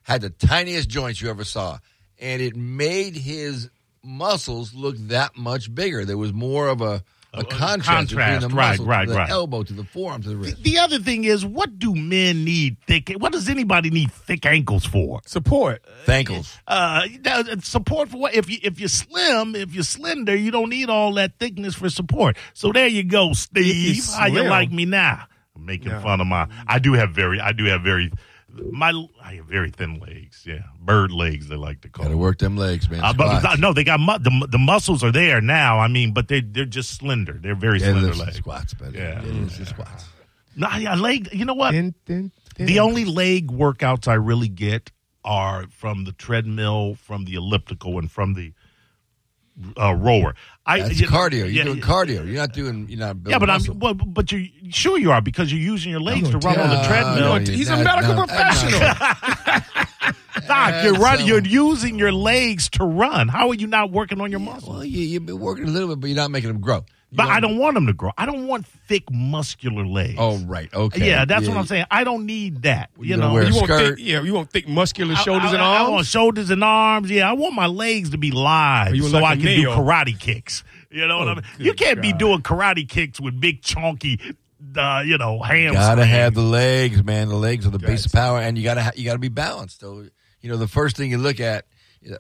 Had 0.03 0.21
the 0.21 0.31
tiniest 0.31 0.91
joints 0.91 1.23
you 1.23 1.31
ever 1.31 1.45
saw, 1.45 1.79
and 2.19 2.43
it 2.43 2.55
made 2.55 3.15
his 3.15 3.71
muscles 4.03 4.75
look 4.75 4.97
that 5.09 5.37
much 5.37 5.75
bigger. 5.75 6.05
There 6.05 6.19
was 6.19 6.35
more 6.35 6.69
of 6.69 6.83
a, 6.83 7.03
a 7.35 7.45
contrast, 7.45 7.89
contrast, 8.11 8.11
between 8.11 8.41
the 8.41 8.57
right, 8.57 8.69
muscles, 8.71 8.89
right, 8.89 9.05
to 9.07 9.13
the 9.13 9.19
right. 9.19 9.31
elbow 9.31 9.63
to 9.63 9.73
the 9.73 9.85
forearm 9.85 10.23
to 10.23 10.29
the 10.29 10.37
wrist. 10.37 10.63
The 10.63 10.79
other 10.79 10.99
thing 10.99 11.25
is, 11.25 11.45
what 11.47 11.79
do 11.79 11.95
men 11.95 12.45
need 12.45 12.77
thick? 12.87 13.11
What 13.19 13.33
does 13.33 13.49
anybody 13.49 13.91
need 13.91 14.13
thick 14.13 14.45
ankles 14.45 14.85
for? 14.85 15.21
Support. 15.25 15.83
Thankles. 16.05 16.59
Uh, 16.67 17.07
support 17.61 18.11
for 18.11 18.19
what? 18.19 18.35
If 18.35 18.51
you 18.51 18.59
if 18.63 18.79
you're 18.79 18.89
slim, 18.89 19.57
if 19.57 19.75
you're 19.75 19.83
slender, 19.85 20.37
you 20.37 20.51
don't 20.51 20.69
need 20.69 20.91
all 20.91 21.15
that 21.15 21.39
thickness 21.39 21.75
for 21.75 21.89
support. 21.89 22.37
So 22.53 22.71
there 22.73 22.89
you 22.89 23.05
go, 23.05 23.33
Steve. 23.33 23.97
you're 23.97 24.17
How 24.17 24.27
you 24.27 24.43
like 24.43 24.71
me 24.71 24.85
now? 24.85 25.25
I'm 25.57 25.67
making 25.67 25.93
No. 25.93 26.01
fun 26.01 26.21
of 26.21 26.27
my. 26.27 26.49
I 26.67 26.79
do 26.79 26.93
have 26.95 27.11
very. 27.11 27.41
I 27.41 27.53
do 27.53 27.65
have 27.65 27.83
very. 27.83 28.13
My 28.71 28.93
I 29.23 29.35
have 29.37 29.47
very 29.47 29.71
thin 29.71 29.99
legs. 29.99 30.45
Yeah, 30.47 30.61
bird 30.81 31.11
legs 31.11 31.49
they 31.49 31.57
like 31.57 31.81
to 31.83 31.89
call. 31.89 32.05
Got 32.05 32.09
to 32.09 32.15
them. 32.15 32.21
work 32.21 32.39
them 32.39 32.57
legs, 32.57 32.89
man. 32.91 33.01
Uh, 33.03 33.13
but 33.13 33.59
no, 33.59 33.73
they 33.73 33.85
got 33.85 33.99
mu- 34.01 34.19
the 34.19 34.47
the 34.51 34.59
muscles 34.59 35.03
are 35.03 35.13
there 35.13 35.41
now. 35.41 35.79
I 35.79 35.89
mean, 35.89 36.13
but 36.13 36.29
they 36.29 36.41
they're 36.41 36.65
just 36.67 36.91
slender. 36.91 37.39
They're 37.43 37.55
very 37.55 37.79
Yeah, 37.81 37.93
slender 37.93 38.15
legs. 38.15 38.37
squats, 38.37 38.75
but 38.75 38.93
Yeah. 38.95 39.23
yeah, 39.25 39.47
the 39.59 39.67
squats. 39.67 40.05
No, 40.55 40.69
yeah, 40.77 40.95
leg. 40.97 41.31
You 41.33 41.45
know 41.47 41.55
what? 41.55 41.73
The 41.75 42.79
only 42.81 43.05
leg 43.07 43.49
workouts 43.51 44.07
I 44.07 44.15
really 44.15 44.49
get 44.49 44.91
are 45.25 45.67
from 45.71 46.05
the 46.05 46.13
treadmill, 46.13 46.95
from 46.97 47.25
the 47.25 47.35
elliptical, 47.37 47.99
and 47.99 48.11
from 48.11 48.35
the 48.35 48.53
uh, 49.81 49.95
rower. 49.95 50.35
I 50.65 50.81
That's 50.81 51.01
you 51.01 51.07
cardio. 51.09 51.39
You're 51.39 51.49
yeah, 51.49 51.65
doing 51.65 51.81
cardio. 51.81 52.25
You're 52.27 52.37
not 52.37 52.53
doing. 52.53 52.89
You're 52.89 52.99
not. 53.01 53.17
Yeah, 53.27 53.39
but 53.39 53.49
muscle. 53.49 53.75
I'm. 53.75 53.81
Well, 53.81 53.95
but 53.95 54.31
you 54.33 54.49
sure 54.71 54.99
you 54.99 55.11
are 55.11 55.21
because 55.21 55.51
you're 55.53 55.61
using 55.61 55.91
your 55.91 56.01
legs 56.01 56.31
to 56.31 56.39
run 56.39 56.59
on 56.59 56.69
the 56.69 56.77
Yeah, 56.77 56.87
treadmill. 56.87 57.39
no, 57.41 57.53
He's 57.53 57.69
a 57.69 57.77
medical 57.83 58.15
no, 58.15 58.27
professional. 58.27 58.81
Doc, 60.47 60.85
you're 60.85 60.95
running. 60.95 61.21
so- 61.21 61.27
You're 61.27 61.45
using 61.45 61.99
your 61.99 62.13
legs 62.13 62.69
to 62.71 62.85
run. 62.85 63.29
How 63.29 63.49
are 63.49 63.55
you 63.55 63.67
not 63.67 63.91
working 63.91 64.21
on 64.21 64.31
your 64.31 64.41
muscles? 64.41 64.69
Well, 64.77 64.85
you, 64.85 65.01
you've 65.03 65.27
been 65.27 65.39
working 65.41 65.65
a 65.67 65.71
little 65.71 65.89
bit, 65.89 66.01
but 66.01 66.07
you're 66.09 66.17
not 66.17 66.31
making 66.31 66.49
them 66.53 66.61
grow. 66.61 66.85
You 67.13 67.17
But 67.19 67.29
I 67.29 67.41
don't 67.41 67.59
want 67.59 67.75
them 67.75 67.87
to 67.89 67.93
grow. 67.93 68.11
I 68.17 68.25
don't 68.25 68.47
want 68.47 68.67
thick, 68.67 69.05
muscular 69.13 69.85
legs. 69.87 70.15
Oh, 70.19 70.39
right. 70.39 70.73
Okay. 70.73 71.07
yeah, 71.07 71.27
that's 71.27 71.47
what 71.47 71.59
I'm 71.59 71.67
saying. 71.67 71.85
I 71.91 72.05
don't 72.05 72.25
need 72.25 72.63
that. 72.63 72.89
You 72.99 73.05
you're 73.05 73.19
gonna 73.19 73.29
know, 73.29 73.35
wear 73.35 73.43
a 73.43 73.47
You 73.49 73.55
want 73.55 73.67
skirt. 73.67 73.97
thick, 73.99 74.07
yeah, 74.07 74.23
you 74.23 74.33
want 74.33 74.51
thick 74.51 74.67
muscular 74.67 75.15
shoulders 75.17 75.51
I, 75.51 75.55
and 75.55 75.63
I- 75.63 75.75
I 75.75 75.79
arms. 75.81 75.91
want 75.91 76.07
shoulders 76.07 76.49
and 76.49 76.65
arms. 76.65 77.11
Yeah, 77.11 77.29
I 77.29 77.35
want 77.35 77.55
my 77.55 77.67
legs 77.67 78.09
to 78.11 78.17
be 78.19 78.31
live 78.31 78.95
you 78.97 79.03
so 79.03 79.19
like 79.19 79.25
I 79.25 79.33
a 79.35 79.37
can 79.37 79.45
nail. 79.45 79.75
do 79.77 79.83
karate 79.83 80.19
kicks. 80.19 80.65
You 80.91 81.07
know 81.07 81.19
what 81.19 81.29
Oh, 81.29 81.31
I 81.33 81.35
mean? 81.35 81.45
You 81.59 81.75
can't 81.75 82.01
be 82.01 82.13
God. 82.13 82.19
doing 82.19 82.39
karate 82.41 82.89
kicks 82.89 83.21
with 83.21 83.39
big 83.39 83.61
chunky, 83.61 84.19
uh, 84.75 85.03
you 85.05 85.19
know, 85.19 85.39
hamstrings. 85.43 85.77
Gotta 85.77 86.07
have 86.07 86.33
the 86.33 86.41
legs, 86.41 87.05
man. 87.05 87.29
The 87.29 87.37
legs 87.37 87.67
are 87.67 87.71
the 87.71 87.79
base 87.79 88.07
of 88.07 88.13
power, 88.13 88.41
and 88.41 88.57
you 88.57 88.65
gotta 88.65 88.85
ha- 88.85 88.93
you 88.97 89.05
gotta 89.05 89.19
be 89.19 89.29
balanced. 89.29 89.81
So 89.81 90.07
you 90.41 90.51
know 90.51 90.57
the 90.57 90.67
first 90.69 90.97
thing 90.97 91.11
you 91.11 91.19
look 91.19 91.41
at 91.41 91.67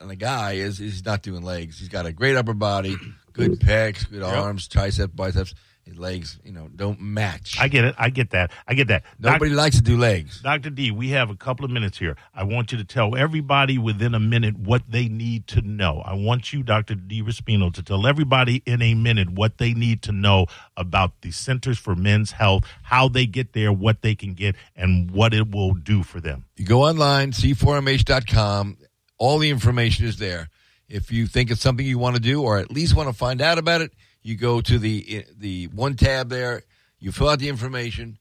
on 0.02 0.10
a 0.10 0.16
guy 0.16 0.52
is 0.52 0.76
he's 0.78 1.02
not 1.04 1.22
doing 1.22 1.42
legs. 1.42 1.78
He's 1.78 1.88
got 1.88 2.04
a 2.06 2.12
great 2.12 2.36
upper 2.36 2.54
body, 2.54 2.96
good 3.32 3.60
pecs, 3.60 4.08
good 4.10 4.22
arms, 4.22 4.68
triceps, 4.68 5.12
biceps. 5.14 5.54
His 5.84 5.98
legs, 5.98 6.38
you 6.44 6.52
know, 6.52 6.68
don't 6.68 7.00
match. 7.00 7.56
I 7.58 7.66
get 7.66 7.84
it. 7.84 7.96
I 7.98 8.08
get 8.10 8.30
that. 8.30 8.52
I 8.68 8.74
get 8.74 8.86
that. 8.86 9.02
Doc- 9.20 9.32
Nobody 9.32 9.50
likes 9.50 9.74
to 9.78 9.82
do 9.82 9.96
legs. 9.98 10.40
Dr. 10.40 10.70
D, 10.70 10.92
we 10.92 11.08
have 11.10 11.28
a 11.28 11.34
couple 11.34 11.64
of 11.64 11.72
minutes 11.72 11.98
here. 11.98 12.16
I 12.32 12.44
want 12.44 12.70
you 12.70 12.78
to 12.78 12.84
tell 12.84 13.16
everybody 13.16 13.78
within 13.78 14.14
a 14.14 14.20
minute 14.20 14.56
what 14.56 14.82
they 14.88 15.08
need 15.08 15.48
to 15.48 15.60
know. 15.60 16.00
I 16.06 16.14
want 16.14 16.52
you, 16.52 16.62
Dr. 16.62 16.94
D. 16.94 17.20
Raspino, 17.20 17.74
to 17.74 17.82
tell 17.82 18.06
everybody 18.06 18.62
in 18.64 18.80
a 18.80 18.94
minute 18.94 19.30
what 19.30 19.58
they 19.58 19.74
need 19.74 20.02
to 20.02 20.12
know 20.12 20.46
about 20.76 21.20
the 21.22 21.32
Centers 21.32 21.80
for 21.80 21.96
Men's 21.96 22.30
Health, 22.30 22.62
how 22.84 23.08
they 23.08 23.26
get 23.26 23.52
there, 23.52 23.72
what 23.72 24.02
they 24.02 24.14
can 24.14 24.34
get, 24.34 24.54
and 24.76 25.10
what 25.10 25.34
it 25.34 25.50
will 25.50 25.74
do 25.74 26.04
for 26.04 26.20
them. 26.20 26.44
You 26.56 26.64
go 26.64 26.84
online, 26.84 27.32
c4mh.com. 27.32 28.76
All 29.18 29.38
the 29.38 29.50
information 29.50 30.06
is 30.06 30.16
there. 30.18 30.48
If 30.92 31.10
you 31.10 31.26
think 31.26 31.50
it's 31.50 31.62
something 31.62 31.86
you 31.86 31.98
want 31.98 32.16
to 32.16 32.20
do, 32.20 32.42
or 32.42 32.58
at 32.58 32.70
least 32.70 32.94
want 32.94 33.08
to 33.08 33.14
find 33.14 33.40
out 33.40 33.56
about 33.56 33.80
it, 33.80 33.94
you 34.22 34.36
go 34.36 34.60
to 34.60 34.78
the 34.78 35.24
the 35.38 35.68
one 35.68 35.96
tab 35.96 36.28
there. 36.28 36.64
You 36.98 37.12
fill 37.12 37.30
out 37.30 37.38
the 37.38 37.48
information. 37.48 38.18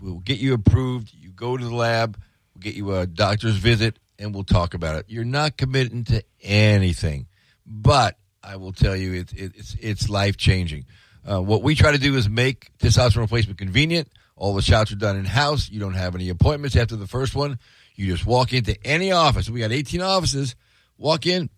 We'll 0.00 0.20
get 0.20 0.38
you 0.38 0.54
approved. 0.54 1.12
You 1.12 1.30
go 1.30 1.58
to 1.58 1.64
the 1.64 1.74
lab. 1.74 2.18
We'll 2.54 2.62
get 2.62 2.74
you 2.74 2.94
a 2.96 3.06
doctor's 3.06 3.56
visit, 3.56 3.98
and 4.18 4.34
we'll 4.34 4.44
talk 4.44 4.72
about 4.72 4.96
it. 4.96 5.04
You're 5.08 5.26
not 5.26 5.58
committing 5.58 6.04
to 6.04 6.24
anything, 6.40 7.26
but 7.66 8.16
I 8.42 8.56
will 8.56 8.72
tell 8.72 8.96
you, 8.96 9.12
it, 9.12 9.34
it, 9.34 9.52
it's 9.54 9.76
it's 9.78 10.08
life 10.08 10.38
changing. 10.38 10.86
Uh, 11.30 11.42
what 11.42 11.62
we 11.62 11.74
try 11.74 11.92
to 11.92 11.98
do 11.98 12.16
is 12.16 12.30
make 12.30 12.70
testosterone 12.78 13.22
replacement 13.22 13.58
convenient. 13.58 14.08
All 14.36 14.54
the 14.54 14.62
shots 14.62 14.90
are 14.90 14.96
done 14.96 15.18
in 15.18 15.26
house. 15.26 15.68
You 15.68 15.80
don't 15.80 15.94
have 15.94 16.14
any 16.14 16.30
appointments 16.30 16.76
after 16.76 16.96
the 16.96 17.06
first 17.06 17.34
one. 17.34 17.58
You 17.94 18.10
just 18.10 18.24
walk 18.24 18.54
into 18.54 18.74
any 18.86 19.12
office. 19.12 19.50
We 19.50 19.60
got 19.60 19.72
18 19.72 20.00
offices. 20.00 20.56
Walk 20.96 21.26
in 21.26 21.50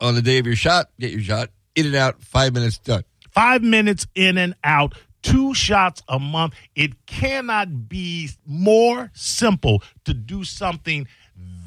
on 0.00 0.14
the 0.14 0.22
day 0.22 0.38
of 0.38 0.46
your 0.46 0.56
shot, 0.56 0.90
get 0.98 1.10
your 1.10 1.20
shot, 1.20 1.50
in 1.74 1.86
and 1.86 1.96
out, 1.96 2.22
five 2.22 2.54
minutes 2.54 2.78
done. 2.78 3.04
Five 3.30 3.62
minutes 3.62 4.06
in 4.14 4.38
and 4.38 4.54
out, 4.64 4.94
two 5.22 5.54
shots 5.54 6.02
a 6.08 6.18
month. 6.18 6.54
It 6.74 7.06
cannot 7.06 7.88
be 7.88 8.30
more 8.46 9.10
simple 9.14 9.82
to 10.04 10.14
do 10.14 10.44
something 10.44 11.06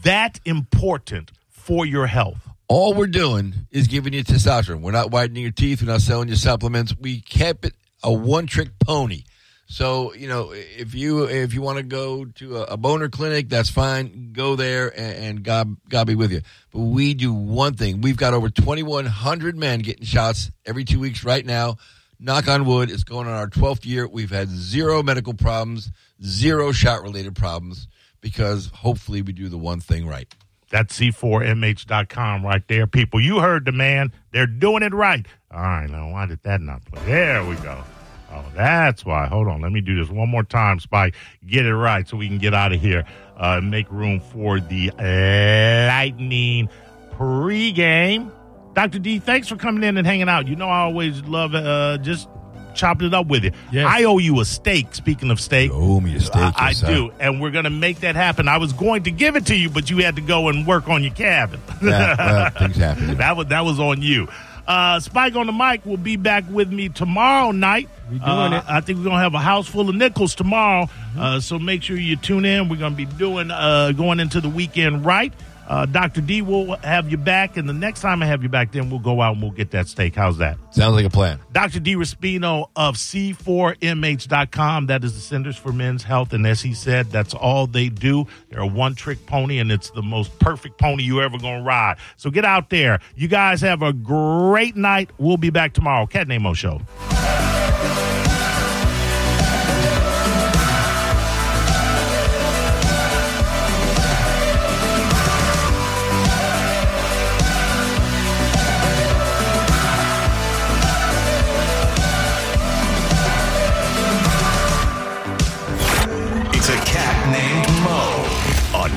that 0.04 0.40
important 0.46 1.32
for 1.50 1.86
your 1.86 2.08
health. 2.08 2.48
All 2.68 2.94
we're 2.94 3.08
doing 3.08 3.54
is 3.72 3.88
giving 3.88 4.14
you 4.14 4.24
testosterone. 4.24 4.82
We're 4.82 4.92
not 4.92 5.12
whitening 5.12 5.42
your 5.44 5.52
teeth. 5.52 5.82
We're 5.82 5.92
not 5.92 6.02
selling 6.02 6.30
you 6.30 6.36
supplements. 6.36 6.96
We 7.00 7.22
kept 7.22 7.66
it 7.66 7.74
a 8.04 8.14
one 8.14 8.48
trick 8.48 8.70
pony. 8.80 9.24
So 9.72 10.16
you 10.16 10.28
know, 10.28 10.52
if 10.52 10.96
you 10.96 11.26
if 11.26 11.54
you 11.54 11.62
want 11.62 11.78
to 11.78 11.84
go 11.84 12.26
to 12.26 12.58
a, 12.58 12.74
a 12.74 12.78
boner 12.78 13.08
clinic, 13.08 13.50
that's 13.50 13.70
fine. 13.70 14.34
Go 14.34 14.56
there, 14.56 14.88
and, 15.00 15.24
and 15.24 15.44
God 15.44 15.78
God 15.88 16.08
be 16.08 16.16
with 16.16 16.32
you. 16.32 16.42
But 16.72 16.80
we 16.80 17.14
do 17.14 17.32
one 17.32 17.76
thing. 17.76 18.02
We've 18.02 18.18
got 18.18 18.34
over 18.34 18.50
twenty 18.50 18.82
one 18.82 19.06
hundred 19.06 19.56
men 19.56 19.82
getting 19.82 20.06
shots 20.06 20.50
every 20.66 20.84
two 20.84 21.00
weeks 21.00 21.24
right 21.24 21.46
now. 21.46 21.78
Knock 22.20 22.48
on 22.48 22.66
wood, 22.66 22.90
it's 22.90 23.04
going 23.04 23.28
on 23.28 23.34
our 23.34 23.48
twelfth 23.48 23.86
year. 23.86 24.08
We've 24.08 24.32
had 24.32 24.50
zero 24.50 25.04
medical 25.04 25.36
problems, 25.36 25.92
zero 26.24 26.72
shot 26.72 27.04
related 27.04 27.36
problems 27.36 27.88
because 28.22 28.72
hopefully 28.74 29.22
we 29.22 29.34
do 29.34 29.50
the 29.50 29.58
one 29.58 29.82
thing 29.82 30.08
right. 30.08 30.34
That's 30.72 31.00
C4MH.com 31.00 32.44
right 32.44 32.68
there, 32.68 32.88
people. 32.88 33.22
You 33.22 33.40
heard 33.40 33.66
the 33.66 33.72
man. 33.72 34.12
They're 34.32 34.48
doing 34.48 34.84
it 34.84 34.94
right. 34.94 35.26
All 35.52 35.62
right, 35.62 35.90
now, 35.90 36.12
why 36.12 36.26
did 36.26 36.44
that 36.44 36.62
not 36.62 36.86
play? 36.86 37.02
There 37.06 37.46
we 37.46 37.56
go. 37.56 37.84
Oh, 38.32 38.46
that's 38.56 39.04
why. 39.04 39.28
Hold 39.28 39.48
on. 39.48 39.62
Let 39.62 39.72
me 39.72 39.82
do 39.82 39.96
this 39.96 40.10
one 40.10 40.30
more 40.30 40.44
time, 40.44 40.80
Spike. 40.80 41.16
Get 41.48 41.66
it 41.66 41.76
right 41.76 42.08
so 42.08 42.18
we 42.18 42.28
can 42.28 42.38
get 42.38 42.54
out 42.54 42.72
of 42.74 42.80
here. 42.80 43.06
Uh, 43.36 43.62
make 43.62 43.90
room 43.92 44.20
for 44.20 44.60
the 44.60 44.92
Lightning 44.98 46.70
pregame. 47.14 48.32
Dr. 48.74 49.00
D, 49.00 49.20
thanks 49.20 49.48
for 49.48 49.56
coming 49.56 49.84
in 49.84 49.98
and 49.98 50.06
hanging 50.06 50.30
out. 50.30 50.48
You 50.48 50.56
know, 50.56 50.68
I 50.68 50.82
always 50.82 51.22
love 51.24 51.56
uh, 51.56 51.98
just 51.98 52.30
chopping 52.76 53.08
it 53.08 53.14
up 53.14 53.28
with 53.28 53.44
you. 53.44 53.52
Yes. 53.72 53.88
I 53.90 54.04
owe 54.04 54.18
you 54.20 54.40
a 54.40 54.46
steak, 54.46 54.94
speaking 54.94 55.32
of 55.32 55.40
steak. 55.40 55.72
You 55.72 55.76
owe 55.76 56.00
me 56.00 56.16
a 56.16 56.20
steak, 56.20 56.54
I, 56.56 56.70
I 56.70 56.74
do, 56.74 57.12
and 57.20 57.42
we're 57.42 57.52
going 57.52 57.66
to 57.66 57.70
make 57.70 58.02
that 58.02 58.16
happen. 58.16 58.48
I 58.48 58.58
was 58.58 58.74
going 58.74 59.04
to 59.04 59.12
give 59.12 59.36
it 59.36 59.48
to 59.48 59.56
you, 59.56 59.70
but 59.70 59.90
you 59.90 59.98
had 59.98 60.16
to 60.16 60.22
go 60.22 60.50
and 60.50 60.66
work 60.66 60.88
on 60.88 61.04
your 61.04 61.14
cabin. 61.14 61.60
Yeah, 61.82 62.16
well, 62.18 62.50
things 62.60 62.76
happen. 62.78 63.18
that 63.18 63.36
was 63.36 63.48
that 63.48 63.66
was 63.66 63.80
on 63.80 64.02
you. 64.02 64.28
Uh, 64.70 65.00
Spike 65.00 65.36
on 65.36 65.48
the 65.48 65.52
mic 65.52 65.84
will 65.84 65.98
be 65.98 66.16
back 66.16 66.44
with 66.48 66.72
me 66.72 66.90
tomorrow 66.90 67.50
night. 67.52 67.90
We 68.12 68.20
doing 68.20 68.30
Uh, 68.30 68.58
it. 68.58 68.64
I 68.72 68.82
think 68.82 69.00
we're 69.00 69.06
gonna 69.06 69.18
have 69.24 69.34
a 69.34 69.40
house 69.40 69.68
full 69.68 69.90
of 69.90 69.96
nickels 69.96 70.36
tomorrow. 70.36 70.88
Uh, 71.18 71.40
so 71.40 71.58
make 71.58 71.82
sure 71.82 71.98
you 71.98 72.16
tune 72.16 72.46
in. 72.46 72.70
We're 72.70 72.76
gonna 72.78 72.94
be 72.94 73.06
doing 73.06 73.50
uh, 73.50 73.94
going 73.94 74.20
into 74.20 74.40
the 74.42 74.50
weekend 74.50 75.04
right. 75.06 75.34
Uh, 75.70 75.86
Dr. 75.86 76.22
D 76.22 76.42
will 76.42 76.76
have 76.78 77.12
you 77.12 77.18
back, 77.18 77.56
and 77.56 77.70
the 77.70 77.74
next 77.74 78.02
time 78.02 78.24
I 78.24 78.26
have 78.26 78.42
you 78.42 78.50
back, 78.50 78.72
then 78.72 78.90
we'll 78.90 79.00
go 79.00 79.22
out 79.22 79.34
and 79.34 79.42
we'll 79.42 79.52
get 79.52 79.70
that 79.72 79.88
steak. 79.88 80.16
How's 80.16 80.40
that? 80.40 80.58
Sounds 80.72 80.96
like 80.96 81.06
a 81.06 81.12
plan. 81.12 81.40
Dr. 81.52 81.80
D. 81.80 81.96
Raspino 81.96 82.70
of 82.76 82.96
C4MH.com. 82.96 84.88
That 84.88 85.04
is 85.04 85.14
the 85.14 85.20
Centers 85.20 85.58
for 85.58 85.72
Men's 85.72 86.04
Health. 86.04 86.34
And 86.34 86.48
as 86.48 86.62
he 86.62 86.74
said, 86.74 87.12
that's 87.12 87.36
all 87.36 87.68
they 87.68 87.90
do. 87.90 88.26
They're 88.50 88.62
a 88.62 88.68
one 88.68 88.96
trick 88.96 89.26
pony, 89.28 89.60
and 89.60 89.72
it's 89.72 89.92
the 89.92 90.02
most 90.02 90.38
perfect 90.40 90.80
pony 90.80 91.04
you 91.04 91.22
ever 91.22 91.38
going 91.38 91.60
to 91.60 91.64
ride. 91.64 91.98
So 92.18 92.32
get 92.32 92.46
out 92.46 92.72
there. 92.72 93.00
You 93.16 93.28
guys 93.28 93.62
have 93.62 93.84
a 93.84 93.94
great 93.94 94.76
night. 94.76 95.12
We'll 95.20 95.38
be 95.38 95.52
back 95.52 95.74
tomorrow. 95.74 96.08
Cat 96.08 96.28
Named 96.28 96.44
Mo 96.44 96.54
Show. 96.56 96.82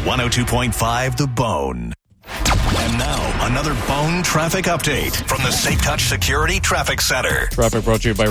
102.5 0.05 1.17
The 1.17 1.27
Bone. 1.29 1.93
And 2.27 2.99
now, 2.99 3.47
another 3.47 3.75
bone 3.87 4.23
traffic 4.25 4.65
update 4.65 5.15
from 5.29 5.43
the 5.43 5.51
Safe 5.53 5.81
Touch 5.81 6.03
Security 6.03 6.59
Traffic 6.59 7.01
Center. 7.01 7.47
Traffic 7.53 7.85
brought 7.85 8.03
to 8.03 8.09
you 8.09 8.15
by 8.15 8.27